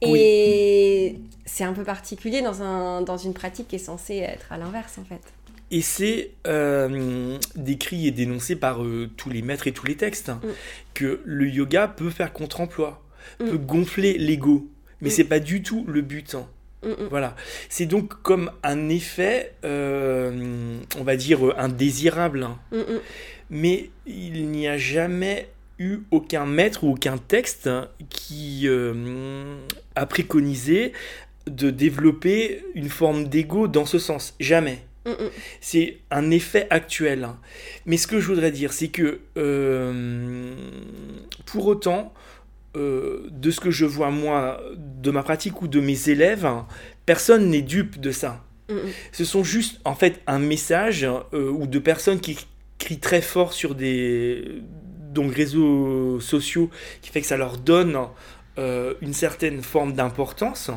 et 0.01 1.19
c'est 1.45 1.63
un 1.63 1.73
peu 1.73 1.83
particulier 1.83 2.41
dans, 2.41 2.61
un, 2.61 3.01
dans 3.01 3.17
une 3.17 3.33
pratique 3.33 3.67
qui 3.67 3.75
est 3.75 3.79
censée 3.79 4.17
être 4.17 4.51
à 4.51 4.57
l'inverse, 4.57 4.97
en 4.97 5.05
fait. 5.05 5.21
Et 5.71 5.81
c'est 5.81 6.31
euh, 6.47 7.37
décrit 7.55 8.07
et 8.07 8.11
dénoncé 8.11 8.57
par 8.57 8.83
euh, 8.83 9.09
tous 9.15 9.29
les 9.29 9.41
maîtres 9.41 9.67
et 9.67 9.71
tous 9.71 9.85
les 9.85 9.95
textes 9.95 10.29
hein, 10.29 10.41
mm. 10.43 10.49
que 10.93 11.21
le 11.23 11.47
yoga 11.47 11.87
peut 11.87 12.09
faire 12.09 12.33
contre-emploi, 12.33 13.01
mm. 13.39 13.45
peut 13.45 13.57
gonfler 13.57 14.17
l'ego, 14.17 14.69
mais 14.99 15.07
mm. 15.07 15.11
c'est 15.11 15.23
pas 15.23 15.39
du 15.39 15.63
tout 15.63 15.85
le 15.87 16.01
but. 16.01 16.35
Hein. 16.35 16.47
Voilà. 17.09 17.35
C'est 17.69 17.85
donc 17.85 18.21
comme 18.23 18.51
un 18.63 18.89
effet, 18.89 19.53
euh, 19.63 20.79
on 20.99 21.03
va 21.03 21.15
dire, 21.15 21.53
indésirable. 21.57 22.43
Hein. 22.43 22.57
Mais 23.51 23.91
il 24.07 24.49
n'y 24.49 24.67
a 24.67 24.77
jamais 24.77 25.47
aucun 26.11 26.45
maître 26.45 26.83
ou 26.83 26.91
aucun 26.91 27.17
texte 27.17 27.69
qui 28.09 28.63
euh, 28.65 29.55
a 29.95 30.05
préconisé 30.05 30.93
de 31.47 31.69
développer 31.69 32.63
une 32.75 32.89
forme 32.89 33.27
d'ego 33.27 33.67
dans 33.67 33.85
ce 33.85 33.99
sens. 33.99 34.35
Jamais. 34.39 34.83
C'est 35.61 35.97
un 36.11 36.29
effet 36.29 36.67
actuel. 36.69 37.27
Mais 37.87 37.97
ce 37.97 38.05
que 38.05 38.19
je 38.19 38.27
voudrais 38.27 38.51
dire, 38.51 38.71
c'est 38.71 38.89
que 38.89 39.21
euh, 39.35 40.53
pour 41.47 41.65
autant, 41.65 42.13
euh, 42.77 43.27
de 43.31 43.49
ce 43.49 43.59
que 43.59 43.71
je 43.71 43.85
vois 43.85 44.11
moi, 44.11 44.61
de 44.77 45.09
ma 45.09 45.23
pratique 45.23 45.63
ou 45.63 45.67
de 45.67 45.79
mes 45.79 46.09
élèves, 46.09 46.47
personne 47.07 47.49
n'est 47.49 47.63
dupe 47.63 47.99
de 47.99 48.11
ça. 48.11 48.43
Ce 49.11 49.25
sont 49.25 49.43
juste 49.43 49.81
en 49.83 49.95
fait 49.95 50.21
un 50.27 50.39
message 50.39 51.05
ou 51.33 51.67
de 51.67 51.79
personnes 51.79 52.21
qui 52.21 52.37
crient 52.77 52.99
très 52.99 53.21
fort 53.21 53.51
sur 53.51 53.75
des, 53.75 54.61
donc 55.11 55.33
réseaux 55.33 56.19
sociaux 56.19 56.69
qui 57.01 57.09
fait 57.11 57.21
que 57.21 57.27
ça 57.27 57.37
leur 57.37 57.57
donne 57.57 57.97
euh, 58.57 58.95
une 59.01 59.13
certaine 59.13 59.61
forme 59.61 59.93
d'importance. 59.93 60.71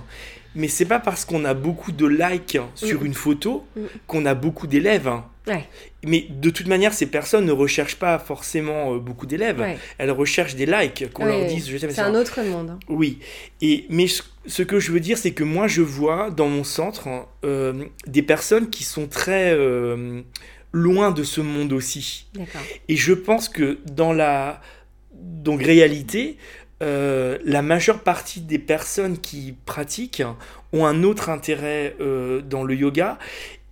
Mais 0.55 0.69
c'est 0.69 0.85
pas 0.85 1.01
parce 1.01 1.25
qu'on 1.25 1.45
a 1.45 1.55
beaucoup 1.55 1.91
de 1.91 2.07
likes 2.07 2.59
sur 2.77 3.03
mm. 3.03 3.07
une 3.07 3.15
photo 3.15 3.67
mm. 3.77 3.81
qu'on 4.07 4.27
a 4.27 4.35
beaucoup 4.35 4.69
d'élèves. 4.69 5.11
Mais 6.07 6.27
de 6.31 6.51
toute 6.51 6.69
manière, 6.69 6.95
ces 6.95 7.07
personnes 7.07 7.45
ne 7.45 7.53
recherchent 7.53 7.99
pas 7.99 8.19
forcément 8.19 8.95
euh, 8.95 8.99
beaucoup 8.99 9.27
d'élèves. 9.27 9.63
Elles 9.99 10.11
recherchent 10.11 10.55
des 10.55 10.67
likes, 10.67 11.13
qu'on 11.13 11.27
leur 11.27 11.47
dise. 11.47 11.77
C'est 11.77 11.99
un 11.99 12.15
autre 12.15 12.41
monde. 12.43 12.79
Oui. 12.89 13.19
Et 13.61 13.87
mais 13.91 14.07
ce 14.47 14.63
que 14.63 14.79
je 14.79 14.93
veux 14.93 15.01
dire, 15.01 15.19
c'est 15.19 15.33
que 15.33 15.45
moi, 15.45 15.67
je 15.67 15.83
vois 15.83 16.31
dans 16.31 16.49
mon 16.49 16.65
centre 16.65 17.09
euh, 17.45 17.85
des 18.07 18.23
personnes 18.23 18.71
qui 18.71 18.85
sont 18.85 19.09
très 19.09 19.55
loin 20.75 21.13
de 21.13 21.23
ce 21.23 21.41
monde 21.41 21.73
aussi. 21.73 22.27
Et 22.89 22.97
je 22.97 23.15
pense 23.15 23.49
que 23.49 23.79
dans 23.93 24.13
la 24.13 24.61
donc 25.15 25.63
réalité, 25.63 26.37
euh, 26.83 27.39
la 27.45 27.63
majeure 27.63 28.01
partie 28.01 28.41
des 28.41 28.59
personnes 28.59 29.19
qui 29.19 29.55
pratiquent 29.65 30.25
ont 30.73 30.85
un 30.85 31.05
autre 31.05 31.31
intérêt 31.31 31.95
euh, 32.01 32.41
dans 32.43 32.65
le 32.65 32.75
yoga 32.75 33.19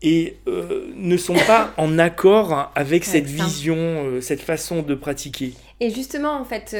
et 0.00 0.36
euh, 0.46 0.86
ne 0.94 1.16
sont 1.16 1.36
pas 1.46 1.74
en 1.76 1.98
accord 1.98 2.70
avec 2.76 3.04
cette 3.04 3.26
vision, 3.26 4.20
cette 4.20 4.40
façon 4.40 4.82
de 4.82 4.94
pratiquer. 4.94 5.54
Et 5.84 5.90
justement, 5.90 6.38
en 6.38 6.44
fait, 6.44 6.76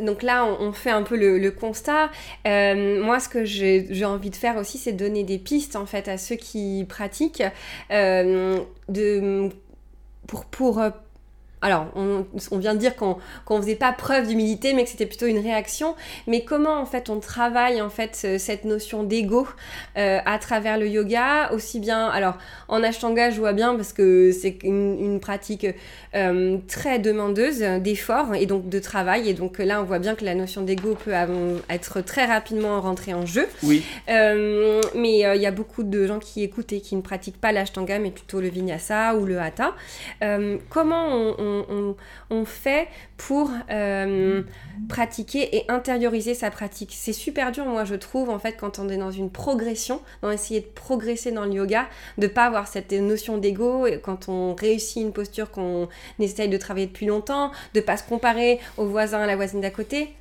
donc 0.00 0.24
là, 0.24 0.44
on, 0.44 0.72
fait 0.72 0.90
un 0.90 1.04
peu 1.04 1.16
le, 1.16 1.50
constat. 1.52 2.10
moi, 2.44 3.20
ce 3.20 3.28
que 3.28 3.44
j'ai 3.44 4.04
envie 4.04 4.30
de 4.30 4.36
faire 4.36 4.56
aussi, 4.56 4.76
c'est 4.76 4.92
donner 4.92 5.22
des 5.22 5.38
pistes, 5.38 5.76
en 5.76 5.86
fait, 5.86 6.08
à 6.08 6.18
ceux 6.18 6.34
qui 6.34 6.84
pratiquent, 6.88 7.44
pour, 10.26 10.46
pour 10.46 10.82
alors, 11.64 11.86
on, 11.96 12.58
vient 12.58 12.74
de 12.74 12.78
dire 12.78 12.94
qu'on 12.94 13.16
ne 13.48 13.62
faisait 13.62 13.74
pas 13.74 13.90
preuve 13.90 14.26
d'humilité, 14.26 14.74
mais 14.74 14.84
que 14.84 14.90
c'était 14.90 15.06
plutôt 15.06 15.24
une 15.24 15.38
réaction. 15.38 15.94
Mais 16.26 16.44
comment, 16.44 16.78
en 16.78 16.84
fait, 16.84 17.08
on 17.08 17.20
travaille, 17.20 17.80
en 17.80 17.88
fait, 17.88 18.36
cette 18.36 18.66
notion 18.66 19.02
d'ego 19.02 19.48
euh, 19.96 20.18
à 20.26 20.38
travers 20.38 20.76
le 20.76 20.86
yoga? 20.86 21.50
Aussi 21.54 21.80
bien, 21.80 22.08
alors, 22.08 22.36
en 22.68 22.82
Ashtanga, 22.82 23.30
je 23.30 23.40
vois 23.40 23.54
bien, 23.54 23.76
parce 23.76 23.94
que 23.94 24.30
c'est 24.30 24.58
une, 24.62 25.20
pratique 25.20 25.66
euh, 26.14 26.58
très 26.68 26.98
demandeuse 26.98 27.60
d'effort 27.60 28.34
et 28.34 28.44
donc 28.44 28.68
de 28.68 28.78
travail. 28.78 29.30
Et 29.30 29.32
donc 29.32 29.56
là, 29.56 29.80
on 29.80 29.84
voit 29.84 30.00
bien 30.00 30.14
que 30.16 30.24
la 30.26 30.34
notion 30.34 30.60
d'ego 30.60 30.98
peut 31.02 31.12
être 31.70 32.02
très 32.02 32.26
rapidement 32.26 32.78
rentrée 32.82 33.14
en 33.14 33.24
jeu. 33.24 33.46
Oui. 33.62 33.82
Euh, 34.10 34.82
mais 34.94 35.20
il 35.20 35.40
y 35.40 35.46
a 35.46 35.50
beaucoup 35.50 35.82
de 35.82 36.06
gens 36.06 36.18
qui 36.18 36.42
écoutent 36.42 36.74
et 36.74 36.82
qui 36.82 36.94
ne 36.94 37.00
pratiquent 37.00 37.40
pas 37.40 37.52
l'Ashtanga, 37.52 37.98
mais 37.98 38.10
plutôt 38.10 38.42
le 38.42 38.48
Vinyasa 38.48 39.14
ou 39.14 39.24
le 39.24 39.38
Hatha. 39.38 39.72
comment 40.68 41.34
on 42.30 42.44
fait 42.44 42.88
pour 43.16 43.50
euh, 43.70 44.42
pratiquer 44.88 45.56
et 45.56 45.70
intérioriser 45.70 46.34
sa 46.34 46.50
pratique. 46.50 46.94
C'est 46.94 47.12
super 47.12 47.52
dur, 47.52 47.64
moi, 47.66 47.84
je 47.84 47.94
trouve, 47.94 48.30
en 48.30 48.38
fait, 48.38 48.54
quand 48.58 48.78
on 48.78 48.88
est 48.88 48.96
dans 48.96 49.10
une 49.10 49.30
progression, 49.30 50.00
dans 50.22 50.30
essayer 50.30 50.60
de 50.60 50.66
progresser 50.66 51.32
dans 51.32 51.44
le 51.44 51.52
yoga, 51.52 51.86
de 52.18 52.26
pas 52.26 52.44
avoir 52.44 52.66
cette 52.66 52.92
notion 52.92 53.38
d'ego 53.38 53.86
quand 54.02 54.28
on 54.28 54.54
réussit 54.54 55.02
une 55.02 55.12
posture 55.12 55.50
qu'on 55.50 55.88
essaye 56.18 56.48
de 56.48 56.56
travailler 56.56 56.86
depuis 56.86 57.06
longtemps, 57.06 57.50
de 57.74 57.80
pas 57.80 57.96
se 57.96 58.04
comparer 58.04 58.60
au 58.76 58.86
voisin, 58.86 59.20
à 59.20 59.26
la 59.26 59.36
voisine 59.36 59.60
d'à 59.60 59.70
côté. 59.70 60.14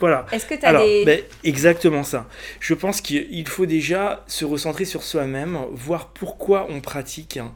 Voilà. 0.00 0.26
Est-ce 0.32 0.46
que 0.46 0.54
tu 0.54 0.66
as 0.66 0.78
des... 0.78 1.04
Ben, 1.04 1.20
exactement 1.44 2.02
ça. 2.02 2.28
Je 2.60 2.74
pense 2.74 3.00
qu'il 3.00 3.48
faut 3.48 3.66
déjà 3.66 4.24
se 4.26 4.44
recentrer 4.44 4.84
sur 4.84 5.02
soi-même, 5.02 5.58
voir 5.72 6.08
pourquoi 6.08 6.66
on 6.68 6.80
pratique. 6.80 7.36
Hein 7.36 7.54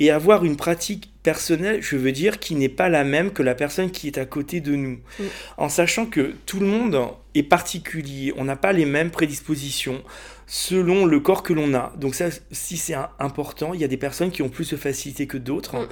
et 0.00 0.10
avoir 0.10 0.44
une 0.44 0.56
pratique 0.56 1.12
personnelle, 1.22 1.80
je 1.80 1.96
veux 1.96 2.12
dire, 2.12 2.38
qui 2.38 2.54
n'est 2.54 2.68
pas 2.68 2.88
la 2.88 3.04
même 3.04 3.32
que 3.32 3.42
la 3.42 3.54
personne 3.54 3.90
qui 3.90 4.08
est 4.08 4.18
à 4.18 4.24
côté 4.24 4.60
de 4.60 4.74
nous. 4.74 4.98
Mm. 5.18 5.24
En 5.56 5.68
sachant 5.68 6.06
que 6.06 6.34
tout 6.46 6.60
le 6.60 6.66
monde 6.66 6.98
est 7.34 7.44
particulier, 7.44 8.32
on 8.36 8.44
n'a 8.44 8.56
pas 8.56 8.72
les 8.72 8.86
mêmes 8.86 9.10
prédispositions 9.10 10.02
selon 10.46 11.06
le 11.06 11.20
corps 11.20 11.42
que 11.42 11.52
l'on 11.52 11.72
a. 11.74 11.92
Donc 11.96 12.14
ça, 12.14 12.26
si 12.50 12.76
c'est 12.76 12.96
important, 13.18 13.72
il 13.72 13.80
y 13.80 13.84
a 13.84 13.88
des 13.88 13.96
personnes 13.96 14.30
qui 14.30 14.42
ont 14.42 14.48
plus 14.48 14.70
de 14.70 14.76
facilité 14.76 15.26
que 15.26 15.38
d'autres, 15.38 15.76
mm. 15.76 15.88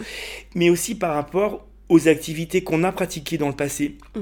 mais 0.56 0.70
aussi 0.70 0.94
par 0.94 1.14
rapport 1.14 1.66
aux 1.88 2.08
activités 2.08 2.64
qu'on 2.64 2.84
a 2.84 2.92
pratiquées 2.92 3.38
dans 3.38 3.48
le 3.48 3.56
passé. 3.56 3.96
Mm. 4.16 4.20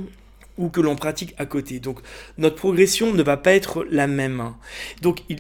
Ou 0.61 0.69
que 0.69 0.81
l'on 0.81 0.95
pratique 0.95 1.35
à 1.38 1.47
côté. 1.47 1.81
Donc 1.81 1.99
notre 2.38 2.57
progression 2.57 3.12
ne 3.12 3.23
va 3.25 3.37
pas 3.37 3.52
être 3.52 3.85
la 3.90 4.07
même. 4.07 4.55
Donc 5.02 5.23
il 5.29 5.38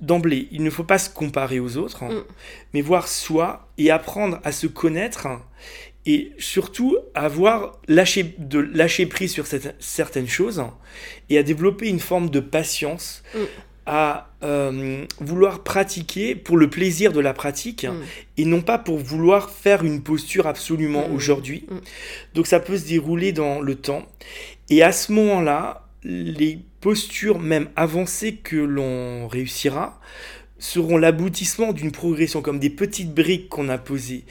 d'emblée, 0.00 0.48
il 0.50 0.62
ne 0.62 0.70
faut 0.70 0.84
pas 0.84 0.98
se 0.98 1.10
comparer 1.10 1.60
aux 1.60 1.76
autres, 1.76 2.02
hein, 2.02 2.10
mm. 2.10 2.24
mais 2.74 2.80
voir 2.80 3.08
soi 3.08 3.68
et 3.78 3.90
apprendre 3.90 4.40
à 4.44 4.52
se 4.52 4.66
connaître 4.66 5.28
et 6.06 6.32
surtout 6.38 6.96
avoir 7.14 7.78
lâché, 7.86 8.34
de 8.38 8.58
lâcher 8.58 9.06
prise 9.06 9.32
sur 9.32 9.46
certaines 9.78 10.28
choses 10.28 10.64
et 11.28 11.36
à 11.36 11.42
développer 11.42 11.88
une 11.88 12.00
forme 12.00 12.30
de 12.30 12.40
patience, 12.40 13.22
mm. 13.34 13.38
à 13.84 14.30
euh, 14.42 15.04
vouloir 15.18 15.62
pratiquer 15.62 16.34
pour 16.34 16.56
le 16.56 16.70
plaisir 16.70 17.12
de 17.12 17.20
la 17.20 17.34
pratique 17.34 17.84
mm. 17.84 18.02
et 18.38 18.44
non 18.46 18.62
pas 18.62 18.78
pour 18.78 18.98
vouloir 18.98 19.50
faire 19.50 19.84
une 19.84 20.02
posture 20.02 20.46
absolument 20.46 21.10
aujourd'hui. 21.10 21.66
Donc 22.34 22.46
ça 22.46 22.60
peut 22.60 22.78
se 22.78 22.86
dérouler 22.86 23.32
dans 23.32 23.60
le 23.60 23.74
temps 23.74 24.06
et 24.70 24.82
à 24.82 24.92
ce 24.92 25.12
moment-là, 25.12 25.88
les 26.04 26.58
postures 26.80 27.38
même 27.38 27.68
avancées 27.76 28.36
que 28.36 28.56
l'on 28.56 29.28
réussira 29.28 30.00
seront 30.60 30.98
l'aboutissement 30.98 31.72
d'une 31.72 31.90
progression, 31.90 32.42
comme 32.42 32.58
des 32.58 32.70
petites 32.70 33.12
briques 33.14 33.48
qu'on 33.48 33.68
a 33.68 33.78
posées. 33.78 34.24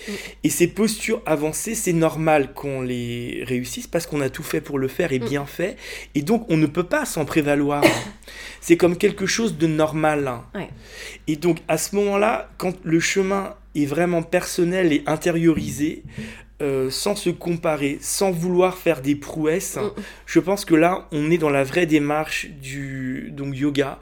Et 0.43 0.49
ces 0.49 0.67
postures 0.67 1.21
avancées, 1.25 1.75
c'est 1.75 1.93
normal 1.93 2.53
qu'on 2.53 2.81
les 2.81 3.43
réussisse 3.45 3.87
parce 3.87 4.05
qu'on 4.05 4.21
a 4.21 4.29
tout 4.29 4.43
fait 4.43 4.61
pour 4.61 4.77
le 4.77 4.87
faire 4.87 5.11
et 5.11 5.19
mm. 5.19 5.25
bien 5.25 5.45
fait. 5.45 5.75
Et 6.15 6.21
donc, 6.21 6.45
on 6.49 6.57
ne 6.57 6.67
peut 6.67 6.83
pas 6.83 7.05
s'en 7.05 7.25
prévaloir. 7.25 7.83
c'est 8.61 8.77
comme 8.77 8.95
quelque 8.95 9.25
chose 9.25 9.57
de 9.57 9.67
normal. 9.67 10.31
Et 11.27 11.35
donc, 11.35 11.57
à 11.67 11.77
ce 11.77 11.95
moment-là, 11.95 12.49
quand 12.57 12.75
le 12.83 12.99
chemin 12.99 13.55
est 13.75 13.85
vraiment 13.85 14.21
personnel 14.21 14.93
et 14.93 15.03
intériorisé, 15.07 16.03
euh, 16.61 16.89
sans 16.89 17.15
se 17.15 17.29
comparer, 17.29 17.97
sans 18.01 18.31
vouloir 18.31 18.77
faire 18.77 19.01
des 19.01 19.15
prouesses, 19.15 19.77
mm. 19.77 20.01
je 20.25 20.39
pense 20.39 20.65
que 20.65 20.75
là, 20.75 21.07
on 21.11 21.31
est 21.31 21.37
dans 21.37 21.49
la 21.49 21.63
vraie 21.63 21.85
démarche 21.85 22.47
du 22.61 23.29
donc, 23.31 23.55
yoga 23.55 23.99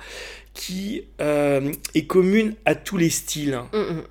qui 0.57 1.03
euh, 1.21 1.71
est 1.93 2.05
commune 2.07 2.55
à 2.65 2.73
tous 2.73 2.97
les 2.97 3.11
styles, 3.11 3.53
hein. 3.53 3.67
mm, 3.71 3.77
mm, 3.77 4.03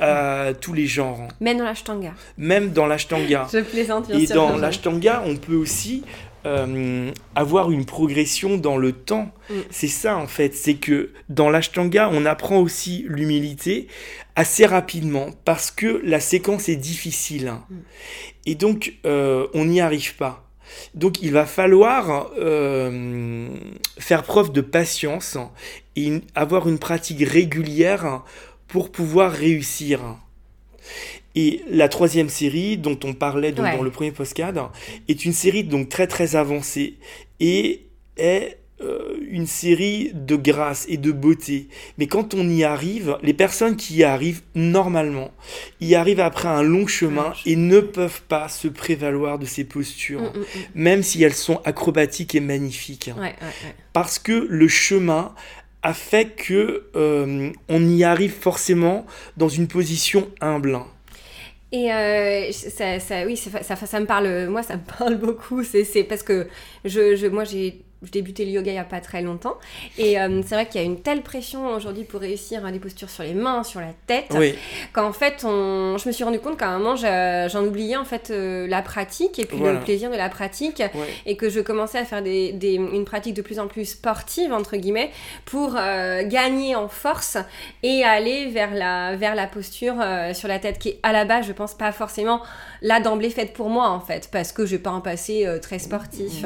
à 0.00 0.52
tous 0.60 0.74
les 0.74 0.86
genres. 0.86 1.20
Hein. 1.22 1.28
Même 1.40 1.58
dans 1.58 1.64
l'ashtanga. 1.64 2.14
Même 2.36 2.72
dans 2.72 2.86
l'ashtanga. 2.86 3.48
Je 3.50 3.60
plaisante. 3.60 4.10
Et 4.10 4.26
dans 4.26 4.58
l'ashtanga, 4.58 5.22
on 5.26 5.36
peut 5.36 5.56
aussi 5.56 6.02
euh, 6.46 7.10
avoir 7.34 7.70
une 7.70 7.84
progression 7.84 8.56
dans 8.56 8.76
le 8.76 8.92
temps. 8.92 9.32
C'est 9.70 9.88
ça 9.88 10.16
en 10.16 10.26
fait, 10.26 10.54
c'est 10.54 10.74
que 10.74 11.10
dans 11.28 11.50
l'ashtanga, 11.50 12.10
on 12.12 12.24
apprend 12.26 12.58
aussi 12.58 13.04
l'humilité 13.08 13.88
assez 14.36 14.66
rapidement 14.66 15.30
parce 15.44 15.70
que 15.70 16.00
la 16.04 16.20
séquence 16.20 16.68
est 16.68 16.76
difficile. 16.76 17.48
Hein. 17.48 17.64
Et 18.46 18.54
donc, 18.54 18.94
euh, 19.06 19.46
on 19.54 19.64
n'y 19.64 19.80
arrive 19.80 20.16
pas. 20.16 20.44
Donc 20.94 21.22
il 21.22 21.32
va 21.32 21.46
falloir 21.46 22.30
euh, 22.38 23.48
faire 23.98 24.22
preuve 24.22 24.52
de 24.52 24.60
patience 24.60 25.38
et 25.96 26.20
avoir 26.34 26.68
une 26.68 26.78
pratique 26.78 27.26
régulière 27.28 28.22
pour 28.68 28.90
pouvoir 28.90 29.32
réussir. 29.32 30.00
Et 31.34 31.62
la 31.68 31.88
troisième 31.88 32.28
série 32.28 32.76
dont 32.76 32.98
on 33.04 33.12
parlait 33.12 33.52
dans 33.52 33.82
le 33.82 33.90
premier 33.90 34.12
postcard 34.12 34.72
est 35.08 35.24
une 35.24 35.32
série 35.32 35.64
donc 35.64 35.88
très 35.88 36.06
très 36.06 36.36
avancée 36.36 36.98
et 37.40 37.86
est 38.16 38.58
euh, 38.80 39.16
une 39.30 39.46
série 39.46 40.10
de 40.14 40.34
grâce 40.34 40.84
et 40.88 40.96
de 40.96 41.12
beauté. 41.12 41.68
Mais 41.96 42.08
quand 42.08 42.34
on 42.34 42.48
y 42.48 42.64
arrive, 42.64 43.16
les 43.22 43.32
personnes 43.32 43.76
qui 43.76 43.94
y 43.96 44.04
arrivent 44.04 44.42
normalement, 44.54 45.30
y 45.80 45.94
arrivent 45.94 46.20
après 46.20 46.48
un 46.48 46.62
long 46.62 46.86
chemin 46.86 47.32
et 47.46 47.54
ne 47.54 47.80
peuvent 47.80 48.22
pas 48.22 48.48
se 48.48 48.66
prévaloir 48.66 49.38
de 49.38 49.46
ces 49.46 49.64
postures, 49.64 50.22
mm, 50.22 50.38
mm, 50.38 50.40
mm. 50.40 50.62
même 50.74 51.02
si 51.04 51.22
elles 51.22 51.34
sont 51.34 51.60
acrobatiques 51.64 52.34
et 52.34 52.40
magnifiques. 52.40 53.10
Parce 53.92 54.18
que 54.18 54.46
le 54.48 54.68
chemin 54.68 55.34
a 55.84 55.94
fait 55.94 56.34
que 56.34 56.86
euh, 56.96 57.50
on 57.68 57.88
y 57.88 58.02
arrive 58.02 58.32
forcément 58.32 59.06
dans 59.36 59.48
une 59.48 59.68
position 59.68 60.28
humble. 60.40 60.80
Et 61.74 61.92
euh, 61.92 62.52
ça, 62.52 63.00
ça, 63.00 63.26
oui, 63.26 63.36
ça, 63.36 63.74
ça, 63.74 64.00
me 64.00 64.06
parle, 64.06 64.46
moi 64.48 64.62
ça 64.62 64.76
me 64.76 64.82
parle 64.98 65.16
beaucoup. 65.16 65.64
C'est 65.64 66.04
parce 66.04 66.22
que 66.22 66.46
je, 66.84 67.16
je 67.16 67.26
moi 67.26 67.42
j'ai 67.42 67.82
j'ai 68.04 68.10
débuté 68.10 68.44
le 68.44 68.50
yoga 68.52 68.70
il 68.70 68.74
n'y 68.74 68.80
a 68.80 68.84
pas 68.84 69.00
très 69.00 69.22
longtemps. 69.22 69.56
Et 69.98 70.20
euh, 70.20 70.42
c'est 70.46 70.54
vrai 70.54 70.66
qu'il 70.66 70.80
y 70.80 70.84
a 70.84 70.86
une 70.86 71.00
telle 71.00 71.22
pression 71.22 71.68
aujourd'hui 71.74 72.04
pour 72.04 72.20
réussir 72.20 72.70
des 72.70 72.78
postures 72.78 73.10
sur 73.10 73.22
les 73.22 73.34
mains, 73.34 73.62
sur 73.64 73.80
la 73.80 73.92
tête, 74.06 74.34
qu'en 74.92 75.12
fait, 75.12 75.44
on... 75.44 75.96
je 75.98 76.08
me 76.08 76.12
suis 76.12 76.24
rendu 76.24 76.38
compte 76.40 76.58
qu'à 76.58 76.68
un 76.68 76.78
moment, 76.78 76.96
j'en 76.96 77.64
oubliais 77.64 77.96
en 77.96 78.04
fait 78.04 78.30
euh, 78.30 78.66
la 78.66 78.82
pratique 78.82 79.38
et 79.38 79.44
puis 79.44 79.58
le 79.58 79.80
plaisir 79.80 80.10
de 80.10 80.16
la 80.16 80.28
pratique. 80.28 80.82
Et 81.26 81.36
que 81.36 81.48
je 81.48 81.60
commençais 81.60 81.98
à 81.98 82.04
faire 82.04 82.22
des, 82.22 82.52
des, 82.52 82.74
une 82.74 83.04
pratique 83.04 83.34
de 83.34 83.42
plus 83.42 83.58
en 83.58 83.66
plus 83.66 83.84
sportive, 83.84 84.52
entre 84.52 84.76
guillemets, 84.76 85.10
pour 85.44 85.74
euh, 85.76 86.22
gagner 86.26 86.76
en 86.76 86.88
force 86.88 87.38
et 87.82 88.04
aller 88.04 88.48
vers 88.50 88.74
la, 88.74 89.16
vers 89.16 89.34
la 89.34 89.46
posture 89.46 89.96
sur 90.32 90.48
la 90.48 90.58
tête 90.58 90.78
qui 90.78 90.90
est 90.90 91.00
à 91.02 91.12
la 91.12 91.24
base, 91.24 91.46
je 91.46 91.52
pense, 91.52 91.74
pas 91.74 91.92
forcément 91.92 92.40
là 92.82 93.00
d'emblée 93.00 93.30
faite 93.30 93.52
pour 93.52 93.68
moi 93.70 93.88
en 93.88 94.00
fait, 94.00 94.28
parce 94.30 94.52
que 94.52 94.66
je 94.66 94.74
n'ai 94.74 94.82
pas 94.82 94.90
un 94.90 95.00
passé 95.00 95.46
très 95.62 95.78
sportif. 95.78 96.44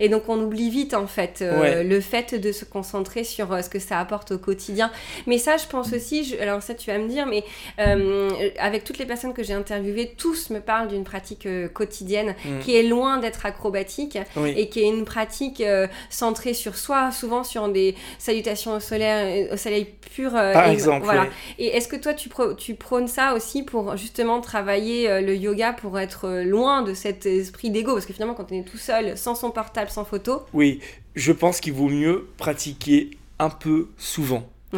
Et 0.00 0.08
donc 0.08 0.28
on 0.28 0.38
oublie 0.40 0.70
vite 0.70 0.94
en 0.98 1.06
fait, 1.06 1.38
euh, 1.40 1.82
le 1.82 2.00
fait 2.00 2.34
de 2.34 2.52
se 2.52 2.64
concentrer 2.64 3.24
sur 3.24 3.52
euh, 3.52 3.62
ce 3.62 3.68
que 3.68 3.78
ça 3.78 3.98
apporte 3.98 4.32
au 4.32 4.38
quotidien. 4.38 4.90
Mais 5.26 5.38
ça, 5.38 5.56
je 5.56 5.66
pense 5.66 5.92
aussi, 5.92 6.36
alors 6.40 6.62
ça 6.62 6.74
tu 6.74 6.90
vas 6.90 6.98
me 6.98 7.08
dire, 7.08 7.26
mais 7.26 7.44
euh, 7.80 8.28
avec 8.58 8.84
toutes 8.84 8.98
les 8.98 9.06
personnes 9.06 9.32
que 9.32 9.42
j'ai 9.42 9.54
interviewées, 9.54 10.14
tous 10.16 10.50
me 10.50 10.60
parlent 10.60 10.88
d'une 10.88 11.04
pratique 11.04 11.48
quotidienne 11.72 12.34
mm. 12.44 12.58
qui 12.60 12.76
est 12.76 12.82
loin 12.82 13.18
d'être 13.18 13.46
acrobatique 13.46 14.18
et 14.44 14.68
qui 14.68 14.80
est 14.80 14.88
une 14.88 15.04
pratique 15.04 15.62
centrée 16.10 16.54
sur 16.54 16.76
soi, 16.76 17.10
souvent 17.12 17.44
sur 17.44 17.68
des 17.68 17.94
salutations 18.18 18.72
au, 18.72 18.80
soleil, 18.80 19.48
au 19.52 19.56
soleil 19.56 19.86
pur. 20.14 20.32
Par 20.32 20.68
exemple. 20.68 21.04
Voilà. 21.04 21.26
Et 21.58 21.68
est-ce 21.68 21.88
que 21.88 21.96
toi, 21.96 22.14
tu, 22.14 22.30
tu 22.56 22.74
prônes 22.74 23.08
ça 23.08 23.34
aussi 23.34 23.62
pour 23.62 23.96
justement 23.96 24.40
travailler 24.40 25.20
le 25.20 25.34
yoga 25.34 25.72
pour 25.72 25.98
être 25.98 26.42
loin 26.44 26.82
de 26.82 26.94
cet 26.94 27.26
esprit 27.26 27.70
d'ego? 27.70 27.94
Parce 27.94 28.06
que 28.06 28.12
finalement, 28.12 28.34
quand 28.34 28.50
on 28.52 28.54
est 28.54 28.68
tout 28.68 28.78
seul, 28.78 29.16
sans 29.16 29.34
son 29.34 29.50
portable, 29.50 29.90
sans 29.90 30.04
photo. 30.04 30.42
Oui, 30.52 30.77
je 31.14 31.32
pense 31.32 31.60
qu'il 31.60 31.72
vaut 31.72 31.88
mieux 31.88 32.28
pratiquer 32.36 33.10
un 33.38 33.50
peu 33.50 33.88
souvent. 33.96 34.48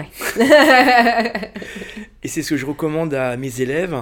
et 2.22 2.28
c'est 2.28 2.42
ce 2.42 2.50
que 2.50 2.56
je 2.56 2.64
recommande 2.64 3.12
à 3.12 3.36
mes 3.36 3.60
élèves. 3.60 3.96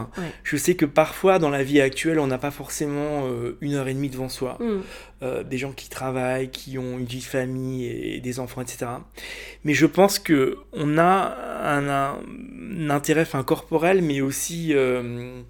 Je 0.45 0.59
sais 0.59 0.75
que 0.75 0.85
parfois 0.85 1.39
dans 1.39 1.49
la 1.49 1.63
vie 1.63 1.81
actuelle, 1.81 2.19
on 2.19 2.27
n'a 2.27 2.37
pas 2.37 2.51
forcément 2.51 3.27
euh, 3.27 3.57
une 3.63 3.73
heure 3.75 3.89
et 3.89 3.95
demie 3.95 4.11
devant 4.11 4.29
soi. 4.29 4.59
Mm. 4.61 4.81
Euh, 5.23 5.43
des 5.43 5.57
gens 5.57 5.73
qui 5.73 5.89
travaillent, 5.89 6.51
qui 6.51 6.77
ont 6.79 6.99
une 6.99 7.07
vie 7.07 7.21
de 7.21 7.25
famille 7.25 7.87
et 7.87 8.21
des 8.21 8.39
enfants, 8.39 8.61
etc. 8.61 8.87
Mais 9.65 9.73
je 9.73 9.87
pense 9.87 10.19
que 10.19 10.59
on 10.73 10.99
a 10.99 11.35
un, 11.65 12.21
intérêt 12.91 13.27
corporel, 13.47 14.03
mais 14.03 14.21
aussi 14.21 14.75
euh, 14.75 15.41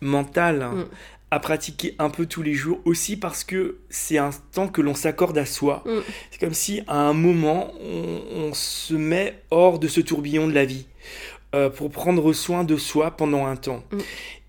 mental. 0.00 0.60
Mm 0.60 0.86
à 1.30 1.40
pratiquer 1.40 1.94
un 1.98 2.08
peu 2.08 2.26
tous 2.26 2.42
les 2.42 2.54
jours 2.54 2.80
aussi 2.84 3.16
parce 3.16 3.42
que 3.42 3.78
c'est 3.90 4.18
un 4.18 4.30
temps 4.52 4.68
que 4.68 4.80
l'on 4.80 4.94
s'accorde 4.94 5.36
à 5.38 5.46
soi. 5.46 5.82
Mm. 5.84 5.98
C'est 6.30 6.40
comme 6.40 6.54
si 6.54 6.82
à 6.86 6.98
un 6.98 7.12
moment 7.12 7.72
on, 7.80 8.52
se 8.52 8.94
met 8.94 9.42
hors 9.50 9.78
de 9.78 9.88
ce 9.88 10.00
tourbillon 10.00 10.46
de 10.46 10.52
la 10.52 10.64
vie 10.64 10.86
euh, 11.54 11.68
pour 11.68 11.90
prendre 11.90 12.32
soin 12.32 12.64
de 12.64 12.76
soi 12.76 13.10
pendant 13.10 13.46
un 13.46 13.56
temps. 13.56 13.82
Mm. 13.90 13.98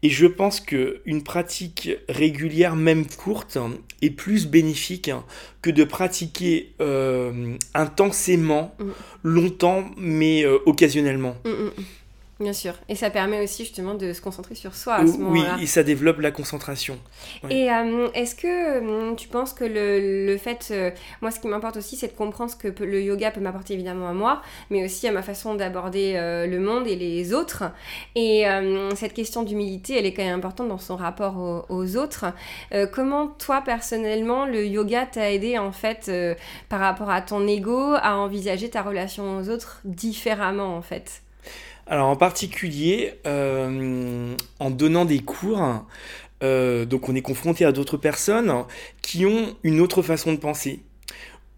Et 0.03 0.09
je 0.09 0.27
pense 0.27 0.59
que 0.59 1.01
une 1.05 1.23
pratique 1.23 1.89
régulière, 2.07 2.75
même 2.75 3.07
courte, 3.07 3.57
est 4.03 4.11
plus 4.11 4.45
bénéfique 4.45 5.09
que 5.63 5.71
de 5.71 5.83
pratiquer 5.83 6.75
euh, 6.79 7.57
intensément, 7.73 8.75
mm. 8.79 8.85
longtemps, 9.23 9.85
mais 9.97 10.45
euh, 10.45 10.59
occasionnellement. 10.67 11.35
Bien 12.39 12.54
sûr. 12.54 12.73
Et 12.88 12.95
ça 12.95 13.10
permet 13.10 13.43
aussi 13.43 13.63
justement 13.63 13.95
de 13.95 14.13
se 14.13 14.21
concentrer 14.21 14.54
sur 14.54 14.76
soi 14.76 14.95
à 14.95 15.08
ce 15.08 15.17
moment-là. 15.17 15.56
Oui, 15.58 15.63
et 15.63 15.65
ça 15.65 15.82
développe 15.82 16.19
la 16.19 16.30
concentration. 16.30 17.00
Et 17.50 17.71
euh, 17.71 18.10
est-ce 18.13 18.36
que 18.36 18.78
hum, 18.78 19.15
tu 19.15 19.28
penses 19.28 19.54
que 19.54 19.63
le, 19.63 20.28
le 20.28 20.38
fait... 20.38 20.67
Euh, 20.69 20.91
moi, 21.21 21.32
ce 21.32 21.39
qui 21.39 21.47
m'importe 21.47 21.78
aussi, 21.78 21.95
c'est 21.95 22.10
de 22.10 22.13
comprendre 22.13 22.52
ce 22.52 22.56
que 22.56 22.84
le 22.84 23.02
yoga 23.02 23.32
peut 23.32 23.41
m'apporter 23.41 23.73
évidemment 23.73 24.08
à 24.08 24.13
moi, 24.13 24.43
mais 24.69 24.86
aussi 24.86 25.08
à 25.08 25.12
ma 25.12 25.23
façon 25.23 25.56
d'aborder 25.56 26.13
euh, 26.15 26.45
le 26.45 26.60
monde 26.60 26.86
et 26.86 26.95
les 26.95 27.34
autres. 27.34 27.63
Et 28.15 28.45
cette 28.95 29.13
question 29.13 29.43
d'humilité, 29.43 29.97
elle 29.97 30.06
est 30.06 30.13
quand 30.13 30.23
même 30.23 30.38
importante 30.38 30.67
dans 30.67 30.78
son 30.78 30.95
rapport 30.95 31.38
aux, 31.38 31.65
aux 31.69 31.97
autres. 31.97 32.26
comment, 32.93 33.28
toi, 33.28 33.62
personnellement, 33.62 34.45
le 34.45 34.65
yoga 34.65 35.06
t'a 35.06 35.32
aidé, 35.32 35.58
en 35.58 35.71
fait, 35.71 36.12
par 36.69 36.80
rapport 36.80 37.10
à 37.10 37.21
ton 37.21 37.47
ego, 37.47 37.93
à 37.95 38.15
envisager 38.17 38.69
ta 38.69 38.82
relation 38.82 39.38
aux 39.38 39.50
autres 39.50 39.82
différemment, 39.86 40.76
en 40.76 40.82
fait? 40.82 41.21
Alors 41.89 42.08
en 42.08 42.15
particulier, 42.15 43.13
euh, 43.26 44.36
en 44.60 44.69
donnant 44.69 45.06
des 45.06 45.19
cours, 45.19 45.86
euh, 46.43 46.86
donc 46.86 47.08
on 47.08 47.15
est 47.15 47.21
confronté 47.21 47.65
à 47.65 47.71
d'autres 47.71 47.97
personnes 47.97 48.54
qui 49.02 49.26
ont 49.26 49.56
une 49.63 49.80
autre 49.80 50.02
façon 50.02 50.34
de 50.34 50.38
penser 50.38 50.82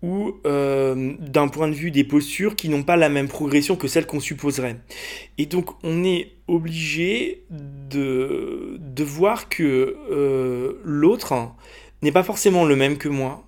ou 0.02 0.38
euh, 0.46 1.14
d'un 1.20 1.50
point 1.50 1.68
de 1.68 1.74
vue 1.74 1.92
des 1.92 2.06
postures 2.06 2.56
qui 2.56 2.70
n'ont 2.70 2.84
pas 2.84 2.96
la 2.96 3.10
même 3.10 3.28
progression 3.28 3.76
que 3.76 3.88
celle 3.88 4.06
qu'on 4.06 4.22
supposerait. 4.22 4.78
Et 5.38 5.46
donc 5.46 5.72
on 5.84 6.04
est 6.04 6.32
obligé 6.48 7.44
de, 7.50 8.78
de 8.80 9.04
voir 9.04 9.50
que 9.50 9.98
l'autre 10.86 11.52
n'est 12.02 12.14
pas 12.14 12.24
forcément 12.24 12.66
le 12.66 12.76
même 12.76 12.98
que 12.98 13.10
moi 13.10 13.44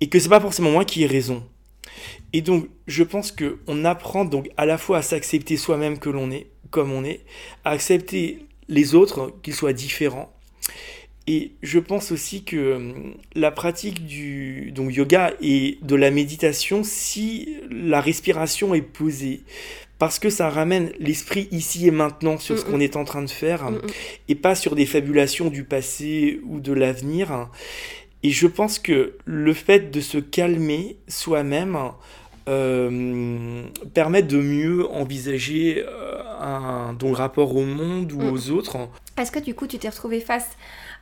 et 0.00 0.08
que 0.08 0.18
c'est 0.18 0.28
pas 0.28 0.40
forcément 0.40 0.70
moi 0.70 0.84
qui 0.84 1.02
ai 1.02 1.06
raison. 1.06 1.42
Et 2.32 2.42
donc, 2.42 2.68
je 2.86 3.02
pense 3.02 3.32
qu'on 3.32 3.84
apprend 3.84 4.24
donc 4.24 4.50
à 4.56 4.66
la 4.66 4.78
fois 4.78 4.98
à 4.98 5.02
s'accepter 5.02 5.56
soi-même 5.56 5.98
que 5.98 6.10
l'on 6.10 6.30
est, 6.30 6.46
comme 6.70 6.92
on 6.92 7.04
est, 7.04 7.20
à 7.64 7.70
accepter 7.70 8.40
les 8.68 8.94
autres, 8.94 9.34
qu'ils 9.42 9.54
soient 9.54 9.72
différents. 9.72 10.32
Et 11.26 11.52
je 11.62 11.78
pense 11.78 12.10
aussi 12.10 12.42
que 12.42 12.76
hum, 12.76 13.14
la 13.34 13.50
pratique 13.50 14.06
du 14.06 14.72
donc 14.74 14.94
yoga 14.94 15.34
et 15.42 15.78
de 15.82 15.94
la 15.94 16.10
méditation, 16.10 16.82
si 16.84 17.56
la 17.70 18.00
respiration 18.00 18.74
est 18.74 18.82
posée, 18.82 19.42
parce 19.98 20.18
que 20.18 20.30
ça 20.30 20.48
ramène 20.48 20.90
l'esprit 20.98 21.48
ici 21.50 21.86
et 21.86 21.90
maintenant 21.90 22.38
sur 22.38 22.58
ce 22.58 22.64
qu'on 22.64 22.80
est 22.80 22.96
en 22.96 23.04
train 23.04 23.20
de 23.20 23.30
faire, 23.30 23.70
et 24.28 24.36
pas 24.36 24.54
sur 24.54 24.74
des 24.76 24.86
fabulations 24.86 25.50
du 25.50 25.64
passé 25.64 26.40
ou 26.44 26.60
de 26.60 26.72
l'avenir. 26.72 27.50
Et 28.22 28.30
je 28.30 28.46
pense 28.46 28.78
que 28.78 29.14
le 29.24 29.52
fait 29.52 29.90
de 29.90 30.00
se 30.00 30.18
calmer 30.18 30.96
soi-même 31.06 31.76
permettent 33.94 34.26
de 34.26 34.40
mieux 34.40 34.88
envisager 34.88 35.84
un, 36.40 36.94
ton 36.98 37.12
rapport 37.12 37.54
au 37.54 37.64
monde 37.64 38.12
ou 38.12 38.22
mm. 38.22 38.32
aux 38.32 38.50
autres. 38.50 38.76
Est-ce 39.18 39.32
que 39.32 39.38
du 39.38 39.54
coup 39.54 39.66
tu 39.66 39.78
t'es 39.78 39.88
retrouvé 39.88 40.20
face 40.20 40.48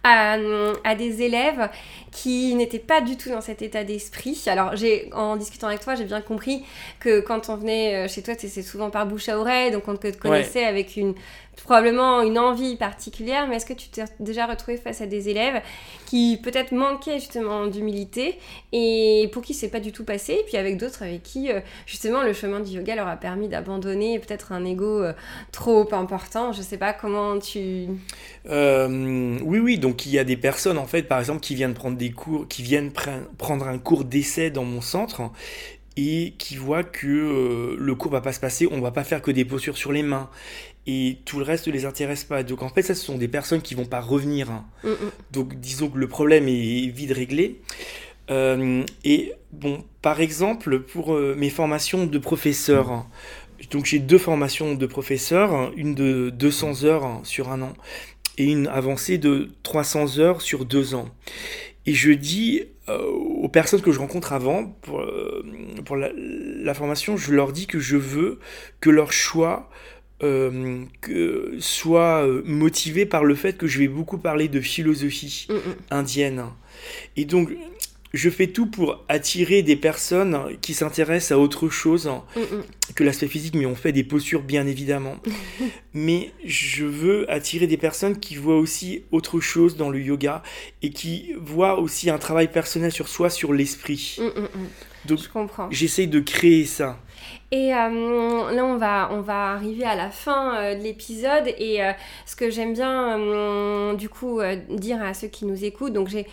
à, 0.02 0.36
à, 0.84 0.94
des 0.94 1.22
élèves 1.22 1.68
qui 2.10 2.54
n'étaient 2.54 2.78
pas 2.78 3.00
du 3.00 3.16
tout 3.16 3.30
dans 3.30 3.40
cet 3.40 3.62
état 3.62 3.84
d'esprit? 3.84 4.40
Alors, 4.46 4.76
j'ai, 4.76 5.10
en 5.12 5.36
discutant 5.36 5.68
avec 5.68 5.80
toi, 5.80 5.94
j'ai 5.94 6.04
bien 6.04 6.20
compris 6.20 6.64
que 7.00 7.20
quand 7.20 7.48
on 7.48 7.56
venait 7.56 8.08
chez 8.08 8.22
toi, 8.22 8.34
c'est 8.38 8.62
souvent 8.62 8.90
par 8.90 9.06
bouche 9.06 9.28
à 9.28 9.38
oreille, 9.38 9.70
donc 9.70 9.88
on 9.88 9.96
te 9.96 10.16
connaissait 10.16 10.64
avec 10.64 10.96
une, 10.96 11.14
probablement 11.64 12.22
une 12.22 12.38
envie 12.38 12.76
particulière, 12.76 13.46
mais 13.48 13.56
est-ce 13.56 13.66
que 13.66 13.72
tu 13.72 13.88
t'es 13.88 14.04
déjà 14.20 14.46
retrouvé 14.46 14.76
face 14.76 15.00
à 15.00 15.06
des 15.06 15.28
élèves 15.28 15.62
qui 16.06 16.38
peut-être 16.42 16.72
manquaient 16.72 17.18
justement 17.18 17.66
d'humilité 17.66 18.38
et 18.72 19.28
pour 19.32 19.42
qui 19.42 19.54
c'est 19.54 19.68
pas 19.68 19.80
du 19.80 19.92
tout 19.92 20.04
passé, 20.04 20.34
et 20.34 20.44
puis 20.46 20.56
avec 20.56 20.76
d'autres 20.76 21.02
avec 21.02 21.22
qui 21.22 21.50
euh, 21.50 21.60
justement 21.86 22.22
le 22.22 22.32
chemin 22.32 22.60
du 22.60 22.72
yoga 22.72 22.94
leur 22.94 23.08
a 23.08 23.16
permis 23.16 23.48
d'abandonner 23.48 24.18
peut-être 24.18 24.52
un 24.52 24.64
ego 24.64 25.02
euh, 25.02 25.12
trop 25.52 25.92
important. 25.92 26.52
Je 26.52 26.62
sais 26.62 26.78
pas 26.78 26.92
comment 26.92 27.38
tu. 27.38 27.86
Euh, 28.48 29.38
oui, 29.42 29.58
oui. 29.58 29.78
Donc 29.78 30.06
il 30.06 30.12
y 30.12 30.18
a 30.18 30.24
des 30.24 30.36
personnes 30.36 30.78
en 30.78 30.86
fait, 30.86 31.02
par 31.02 31.18
exemple, 31.18 31.40
qui 31.40 31.54
viennent 31.54 31.74
prendre 31.74 31.96
des 31.96 32.10
cours, 32.10 32.46
qui 32.48 32.62
viennent 32.62 32.92
prendre 33.38 33.66
un 33.66 33.78
cours 33.78 34.04
d'essai 34.04 34.50
dans 34.50 34.64
mon 34.64 34.80
centre 34.80 35.30
et 35.96 36.34
qui 36.36 36.56
voient 36.56 36.84
que 36.84 37.74
le 37.78 37.94
cours 37.94 38.12
va 38.12 38.20
pas 38.20 38.32
se 38.32 38.40
passer, 38.40 38.68
on 38.70 38.80
va 38.80 38.90
pas 38.90 39.02
faire 39.02 39.22
que 39.22 39.30
des 39.30 39.46
postures 39.46 39.78
sur 39.78 39.92
les 39.92 40.02
mains 40.02 40.28
et 40.86 41.18
tout 41.24 41.38
le 41.38 41.44
reste 41.44 41.66
ne 41.66 41.72
les 41.72 41.84
intéresse 41.84 42.24
pas. 42.24 42.42
Donc 42.42 42.62
en 42.62 42.68
fait, 42.68 42.82
ça, 42.82 42.94
ce 42.94 43.04
sont 43.04 43.18
des 43.18 43.28
personnes 43.28 43.62
qui 43.62 43.74
vont 43.74 43.84
pas 43.84 44.00
revenir. 44.00 44.50
Hein. 44.50 44.64
Mm, 44.84 44.90
mm. 44.90 45.10
Donc 45.32 45.54
disons 45.56 45.88
que 45.88 45.98
le 45.98 46.08
problème 46.08 46.48
est 46.48 46.88
vite 46.88 47.12
réglé. 47.12 47.60
Euh, 48.30 48.84
et 49.04 49.32
bon, 49.52 49.84
par 50.02 50.20
exemple, 50.20 50.80
pour 50.80 51.14
euh, 51.14 51.34
mes 51.36 51.50
formations 51.50 52.06
de 52.06 52.18
professeur, 52.18 52.90
hein, 52.90 53.06
donc 53.70 53.86
j'ai 53.86 53.98
deux 53.98 54.18
formations 54.18 54.74
de 54.74 54.86
professeur, 54.86 55.52
hein, 55.52 55.70
une 55.76 55.94
de 55.94 56.30
200 56.30 56.84
heures 56.84 57.20
sur 57.24 57.50
un 57.50 57.62
an 57.62 57.72
et 58.38 58.44
une 58.44 58.66
avancée 58.66 59.18
de 59.18 59.48
300 59.62 60.18
heures 60.18 60.42
sur 60.42 60.64
deux 60.64 60.94
ans. 60.94 61.08
Et 61.86 61.94
je 61.94 62.10
dis 62.10 62.64
euh, 62.88 63.00
aux 63.06 63.48
personnes 63.48 63.80
que 63.80 63.92
je 63.92 63.98
rencontre 64.00 64.32
avant, 64.32 64.66
pour, 64.82 65.02
pour 65.84 65.96
la, 65.96 66.10
la, 66.14 66.74
formation, 66.74 67.16
je 67.16 67.32
leur 67.32 67.52
dis 67.52 67.66
que 67.66 67.78
je 67.78 67.96
veux 67.96 68.40
que 68.80 68.90
leur 68.90 69.12
choix 69.12 69.70
euh, 70.22 70.82
que 71.02 71.56
soit 71.60 72.26
euh, 72.26 72.42
motivé 72.46 73.04
par 73.04 73.22
le 73.22 73.34
fait 73.34 73.58
que 73.58 73.66
je 73.66 73.78
vais 73.78 73.88
beaucoup 73.88 74.16
parler 74.16 74.48
de 74.48 74.62
philosophie 74.62 75.46
mm, 75.50 75.54
mm. 75.54 75.74
indienne. 75.90 76.44
Et 77.16 77.26
donc, 77.26 77.50
je 78.14 78.30
fais 78.30 78.46
tout 78.46 78.64
pour 78.64 79.04
attirer 79.10 79.62
des 79.62 79.76
personnes 79.76 80.56
qui 80.62 80.72
s'intéressent 80.72 81.32
à 81.32 81.38
autre 81.38 81.68
chose 81.68 82.10
mm, 82.34 82.40
que 82.94 83.04
l'aspect 83.04 83.28
physique, 83.28 83.54
mais 83.56 83.66
on 83.66 83.74
fait 83.74 83.92
des 83.92 84.04
postures 84.04 84.40
bien 84.40 84.66
évidemment. 84.66 85.16
mais 85.92 86.32
je 86.46 86.86
veux 86.86 87.30
attirer 87.30 87.66
des 87.66 87.76
personnes 87.76 88.18
qui 88.18 88.36
voient 88.36 88.58
aussi 88.58 89.02
autre 89.10 89.40
chose 89.40 89.76
dans 89.76 89.90
le 89.90 90.00
yoga 90.00 90.42
et 90.80 90.88
qui 90.88 91.34
voient 91.38 91.78
aussi 91.78 92.08
un 92.08 92.18
travail 92.18 92.50
personnel 92.50 92.90
sur 92.90 93.08
soi, 93.08 93.28
sur 93.28 93.52
l'esprit. 93.52 94.18
Donc, 95.04 95.20
j'essaye 95.70 96.08
de 96.08 96.20
créer 96.20 96.64
ça. 96.64 96.98
Et 97.56 97.72
euh, 97.72 98.52
là, 98.52 98.64
on 98.66 98.76
va, 98.76 99.08
on 99.12 99.22
va 99.22 99.52
arriver 99.52 99.84
à 99.84 99.94
la 99.94 100.10
fin 100.10 100.56
euh, 100.56 100.74
de 100.74 100.82
l'épisode. 100.82 101.54
Et 101.56 101.82
euh, 101.82 101.92
ce 102.26 102.36
que 102.36 102.50
j'aime 102.50 102.74
bien, 102.74 103.94
du 103.94 104.10
coup, 104.10 104.40
dire 104.68 105.02
à 105.02 105.14
ceux 105.14 105.28
qui 105.28 105.46
nous 105.46 105.64
écoutent, 105.64 105.94
donc 105.94 106.08
j'ai 106.08 106.26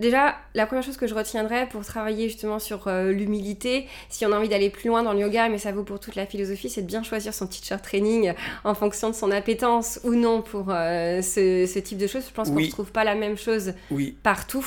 Déjà, 0.00 0.36
la 0.54 0.66
première 0.66 0.84
chose 0.84 0.96
que 0.96 1.08
je 1.08 1.14
retiendrai 1.14 1.66
pour 1.66 1.84
travailler 1.84 2.28
justement 2.28 2.60
sur 2.60 2.86
euh, 2.86 3.10
l'humilité, 3.10 3.86
si 4.08 4.24
on 4.24 4.32
a 4.32 4.36
envie 4.36 4.48
d'aller 4.48 4.70
plus 4.70 4.88
loin 4.88 5.02
dans 5.02 5.12
le 5.12 5.20
yoga, 5.20 5.48
mais 5.48 5.58
ça 5.58 5.72
vaut 5.72 5.82
pour 5.82 5.98
toute 5.98 6.14
la 6.14 6.24
philosophie, 6.24 6.70
c'est 6.70 6.82
de 6.82 6.86
bien 6.86 7.02
choisir 7.02 7.34
son 7.34 7.48
teacher 7.48 7.76
training 7.82 8.32
en 8.62 8.74
fonction 8.74 9.10
de 9.10 9.14
son 9.14 9.30
appétence 9.32 9.98
ou 10.04 10.14
non 10.14 10.42
pour 10.42 10.66
euh, 10.68 11.20
ce, 11.20 11.78
type 11.80 11.98
de 11.98 12.06
choses. 12.06 12.24
Je 12.28 12.32
pense 12.32 12.48
qu'on 12.48 12.60
ne 12.60 12.70
trouve 12.70 12.92
pas 12.92 13.04
la 13.04 13.16
même 13.16 13.36
chose 13.36 13.74
partout. 14.22 14.64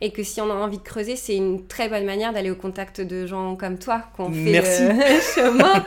Et 0.00 0.12
que 0.12 0.22
si 0.22 0.40
on 0.40 0.50
a 0.50 0.54
envie 0.54 0.78
de 0.78 0.82
creuser, 0.82 1.16
c'est 1.16 1.36
une 1.36 1.66
très 1.66 1.88
bonne 1.88 2.04
manière 2.04 2.32
d'aller 2.32 2.50
au 2.50 2.56
contact 2.56 3.00
de 3.00 3.26
gens 3.26 3.56
comme 3.56 3.78
toi 3.78 4.04
qu'on 4.16 4.30
fait 4.30 4.50
Merci. 4.50 4.82
chemin. 5.34 5.84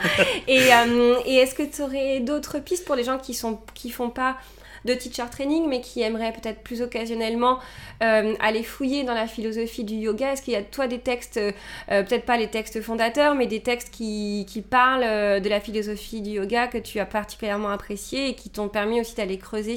et, 0.48 0.74
euh, 0.74 1.16
et 1.26 1.36
est-ce 1.36 1.54
que 1.54 1.64
tu 1.64 1.82
aurais 1.82 2.20
d'autres 2.20 2.60
pistes 2.60 2.86
pour 2.86 2.96
les 2.96 3.04
gens 3.04 3.20
qui 3.20 3.34
sont 3.34 3.60
qui 3.74 3.90
font 3.90 4.10
pas 4.10 4.38
de 4.86 4.94
teacher 4.94 5.26
training, 5.30 5.68
mais 5.68 5.82
qui 5.82 6.02
aimerait 6.02 6.34
peut-être 6.34 6.62
plus 6.62 6.82
occasionnellement 6.82 7.60
euh, 8.02 8.34
aller 8.40 8.64
fouiller 8.64 9.04
dans 9.04 9.14
la 9.14 9.28
philosophie 9.28 9.84
du 9.84 9.96
yoga 9.96 10.34
Est-ce 10.34 10.42
qu'il 10.42 10.54
y 10.54 10.58
a 10.58 10.64
toi 10.64 10.88
des 10.88 11.00
textes, 11.00 11.38
euh, 11.38 11.52
peut-être 11.88 12.26
pas 12.26 12.38
les 12.38 12.50
textes 12.50 12.82
fondateurs, 12.82 13.36
mais 13.36 13.48
des 13.48 13.62
textes 13.62 13.90
qui, 13.92 14.46
qui 14.50 14.62
parlent 14.62 15.04
euh, 15.04 15.40
de 15.40 15.50
la 15.50 15.60
philosophie 15.60 16.22
du 16.22 16.32
yoga 16.32 16.68
que 16.68 16.78
tu 16.78 17.00
as 17.00 17.06
particulièrement 17.06 17.70
apprécié 17.70 18.30
et 18.30 18.36
qui 18.36 18.50
t'ont 18.50 18.70
permis 18.70 19.00
aussi 19.00 19.16
d'aller 19.16 19.38
creuser? 19.38 19.76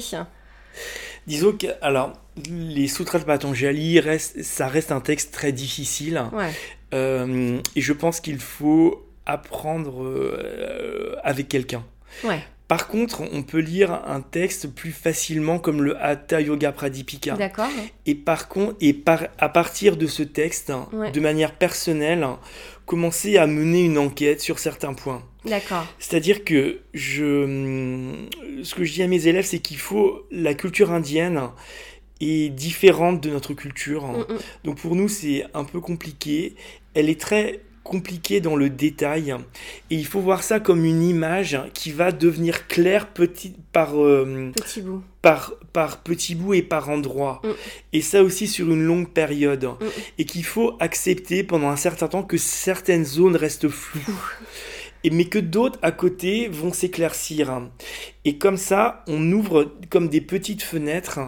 Disons 1.27 1.53
que, 1.53 1.67
alors, 1.81 2.13
les 2.49 2.87
Sutras 2.87 3.19
de 3.19 3.23
Patanjali, 3.23 3.99
reste, 3.99 4.43
ça 4.43 4.67
reste 4.67 4.91
un 4.91 5.01
texte 5.01 5.33
très 5.33 5.51
difficile. 5.51 6.21
et 6.91 7.81
je 7.81 7.93
pense 7.93 8.19
qu'il 8.19 8.39
faut 8.39 9.05
apprendre 9.25 10.05
avec 11.23 11.47
quelqu'un. 11.47 11.83
Ouais. 12.23 12.41
Par 12.67 12.87
contre, 12.87 13.21
on 13.31 13.43
peut 13.43 13.59
lire 13.59 13.91
un 14.07 14.21
texte 14.21 14.73
plus 14.73 14.91
facilement 14.91 15.59
comme 15.59 15.83
le 15.83 16.01
Hatha 16.01 16.41
Yoga 16.41 16.71
Pradipika. 16.71 17.35
D'accord. 17.35 17.69
Et 18.07 18.15
par 18.15 18.47
contre, 18.47 18.75
et 18.81 18.93
par, 18.93 19.27
à 19.37 19.49
partir 19.49 19.97
de 19.97 20.07
ce 20.07 20.23
texte, 20.23 20.71
de 20.91 21.19
manière 21.19 21.53
personnelle, 21.53 22.25
commencer 22.85 23.37
à 23.37 23.45
mener 23.45 23.83
une 23.83 23.99
enquête 23.99 24.41
sur 24.41 24.57
certains 24.57 24.93
points. 24.93 25.23
D'accord. 25.45 25.85
C'est-à-dire 25.99 26.43
que 26.43 26.79
je, 26.93 28.15
ce 28.63 28.73
que 28.73 28.83
je 28.83 28.93
dis 28.93 29.03
à 29.03 29.07
mes 29.07 29.27
élèves, 29.27 29.45
c'est 29.45 29.59
qu'il 29.59 29.77
faut 29.77 30.25
la 30.31 30.55
culture 30.55 30.91
indienne 30.91 31.49
est 32.19 32.49
différente 32.49 33.21
de 33.21 33.29
notre 33.29 33.53
culture. 33.53 34.07
Mm, 34.07 34.19
mm. 34.21 34.37
Donc 34.63 34.77
pour 34.77 34.95
nous, 34.95 35.07
c'est 35.07 35.45
un 35.53 35.65
peu 35.65 35.81
compliqué. 35.81 36.55
Elle 36.93 37.09
est 37.09 37.19
très 37.19 37.59
compliqué 37.85 38.41
dans 38.41 38.55
le 38.55 38.69
détail. 38.69 39.33
Et 39.89 39.95
il 39.95 40.05
faut 40.05 40.19
voir 40.19 40.43
ça 40.43 40.59
comme 40.59 40.83
une 40.83 41.03
image 41.03 41.57
qui 41.73 41.91
va 41.91 42.11
devenir 42.11 42.67
claire 42.67 43.07
petit, 43.07 43.53
par, 43.71 44.03
euh, 44.03 44.51
petit 44.55 44.81
bout. 44.81 45.03
par, 45.21 45.53
par 45.71 46.01
petit 46.01 46.35
bout 46.35 46.55
et 46.55 46.63
par 46.63 46.89
endroit. 46.89 47.41
Mm. 47.43 47.49
Et 47.93 48.01
ça 48.01 48.23
aussi 48.23 48.47
sur 48.47 48.69
une 48.71 48.83
longue 48.83 49.09
période. 49.09 49.65
Mm. 49.65 49.85
Et 50.17 50.25
qu'il 50.25 50.43
faut 50.43 50.75
accepter 50.79 51.43
pendant 51.43 51.69
un 51.69 51.77
certain 51.77 52.07
temps 52.07 52.23
que 52.23 52.37
certaines 52.37 53.05
zones 53.05 53.35
restent 53.35 53.69
floues. 53.69 54.01
Et, 55.03 55.11
mais 55.11 55.25
que 55.25 55.37
d'autres 55.37 55.77
à 55.83 55.91
côté 55.91 56.47
vont 56.47 56.73
s'éclaircir. 56.73 57.61
Et 58.25 58.39
comme 58.39 58.57
ça, 58.57 59.03
on 59.07 59.31
ouvre 59.31 59.71
comme 59.91 60.09
des 60.09 60.21
petites 60.21 60.63
fenêtres 60.63 61.19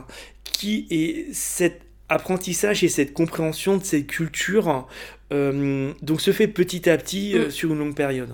qui 0.44 0.88
est 0.90 1.32
cet 1.34 1.87
apprentissage 2.10 2.84
et 2.84 2.90
cette 2.90 3.14
compréhension 3.14 3.78
de 3.78 3.84
cette 3.84 4.08
culture 4.08 4.88
euh, 5.34 5.92
donc 6.02 6.22
se 6.22 6.32
fait 6.32 6.48
petit 6.48 6.90
à 6.90 6.98
petit 6.98 7.38
euh, 7.38 7.48
mm. 7.48 7.52
sur 7.52 7.72
une 7.72 7.80
longue 7.80 7.96
période. 7.96 8.30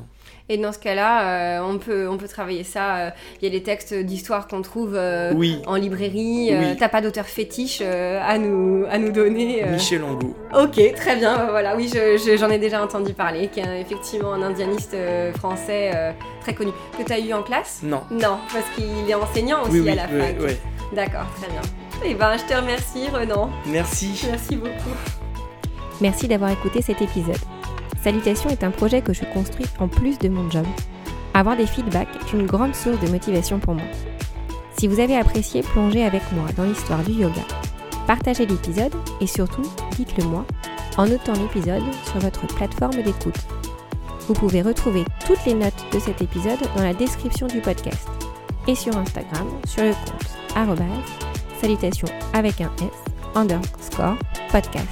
Et 0.50 0.58
dans 0.58 0.74
ce 0.74 0.78
cas-là, 0.78 1.60
euh, 1.60 1.66
on, 1.66 1.80
peut, 1.80 2.08
on 2.10 2.18
peut 2.18 2.28
travailler 2.28 2.66
ça. 2.66 3.14
Il 3.42 3.46
y 3.46 3.48
a 3.48 3.50
des 3.50 3.64
textes 3.64 3.94
d'histoire 3.94 4.50
qu'on 4.50 4.62
trouve 4.62 4.96
en 4.98 5.76
librairie. 5.76 6.52
Tu 6.52 6.78
T'as 6.78 6.90
pas 6.90 7.00
d'auteur 7.02 7.26
fétiche 7.26 7.82
à, 7.82 8.38
nous, 8.38 8.86
à 8.90 8.98
nous 8.98 9.14
donner 9.14 9.64
Michel 9.72 10.04
Angot. 10.04 10.36
Ok, 10.54 10.94
très 10.96 11.16
bien. 11.16 11.38
Bah, 11.38 11.48
voilà, 11.50 11.78
oui, 11.78 11.90
j'en 12.38 12.50
ai 12.50 12.60
déjà 12.60 12.84
entendu 12.84 13.14
parler, 13.14 13.48
qui 13.48 13.62
est 13.62 13.82
effectivement 13.82 14.34
un 14.34 14.42
indianiste 14.42 14.98
français 15.38 16.14
très 16.42 16.54
connu. 16.54 16.72
Que 16.98 17.04
tu 17.04 17.14
as 17.14 17.20
eu 17.20 17.32
en 17.32 17.42
classe? 17.42 17.80
Non. 17.82 18.04
Non, 18.12 18.38
parce 18.52 18.70
qu'il 18.76 19.10
est 19.10 19.16
enseignant 19.16 19.64
aussi 19.64 19.90
à 19.90 19.96
la 19.96 20.08
fac. 20.10 20.36
D'accord, 20.94 21.26
très 21.40 21.50
bien. 21.50 21.62
Eh 22.04 22.16
ben, 22.16 22.38
je 22.38 22.44
te 22.44 22.54
remercie, 22.54 23.10
Renan. 23.10 23.50
Merci. 23.66 24.20
Merci 24.30 24.56
beaucoup. 24.56 24.96
Merci 26.02 26.28
d'avoir 26.28 26.52
écouté 26.52 26.82
cet 26.82 27.02
épisode. 27.02 27.38
Salutation 28.04 28.50
est 28.50 28.64
un 28.64 28.72
projet 28.72 29.02
que 29.02 29.14
je 29.14 29.24
construis 29.34 29.66
en 29.80 29.88
plus 29.88 30.18
de 30.20 30.28
mon 30.28 30.50
job. 30.50 30.66
Avoir 31.34 31.56
des 31.56 31.66
feedbacks 31.66 32.10
est 32.16 32.34
une 32.34 32.46
grande 32.46 32.76
source 32.76 33.00
de 33.00 33.08
motivation 33.08 33.60
pour 33.60 33.76
moi. 33.76 33.86
Si 34.78 34.88
vous 34.88 35.00
avez 35.00 35.16
apprécié, 35.16 35.62
plongez 35.62 36.04
avec 36.04 36.22
moi 36.34 36.46
dans 36.58 36.66
l'histoire 36.66 37.04
du 37.04 37.14
yoga. 37.14 37.42
Partagez 38.08 38.46
l'épisode 38.46 38.94
et 39.22 39.28
surtout, 39.28 39.64
dites-le 39.96 40.26
moi 40.26 40.46
en 40.98 41.08
notant 41.08 41.34
l'épisode 41.34 41.84
sur 42.06 42.20
votre 42.20 42.46
plateforme 42.48 43.02
d'écoute. 43.02 43.40
Vous 44.28 44.34
pouvez 44.34 44.62
retrouver 44.62 45.06
toutes 45.26 45.46
les 45.46 45.54
notes 45.54 45.86
de 45.92 46.00
cet 46.00 46.22
épisode 46.22 46.60
dans 46.76 46.84
la 46.84 46.94
description 46.94 47.48
du 47.48 47.62
podcast 47.62 48.08
et 48.68 48.76
sur 48.76 48.96
Instagram 48.98 49.48
sur 49.66 49.84
le 49.84 49.92
compte 49.92 51.23
salutations 51.64 52.10
avec 52.34 52.60
un 52.60 52.70
S 52.82 52.92
underscore 53.36 54.18
podcast. 54.52 54.86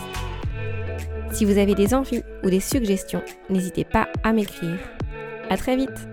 Si 1.33 1.43
vous 1.43 1.57
avez 1.57 1.75
des 1.75 1.93
envies 1.93 2.23
ou 2.43 2.49
des 2.49 2.61
suggestions, 2.61 3.21
n'hésitez 3.49 3.83
pas 3.83 4.07
à 4.23 4.31
m'écrire. 4.31 4.79
À 5.49 5.57
très 5.57 5.75
vite 5.75 6.07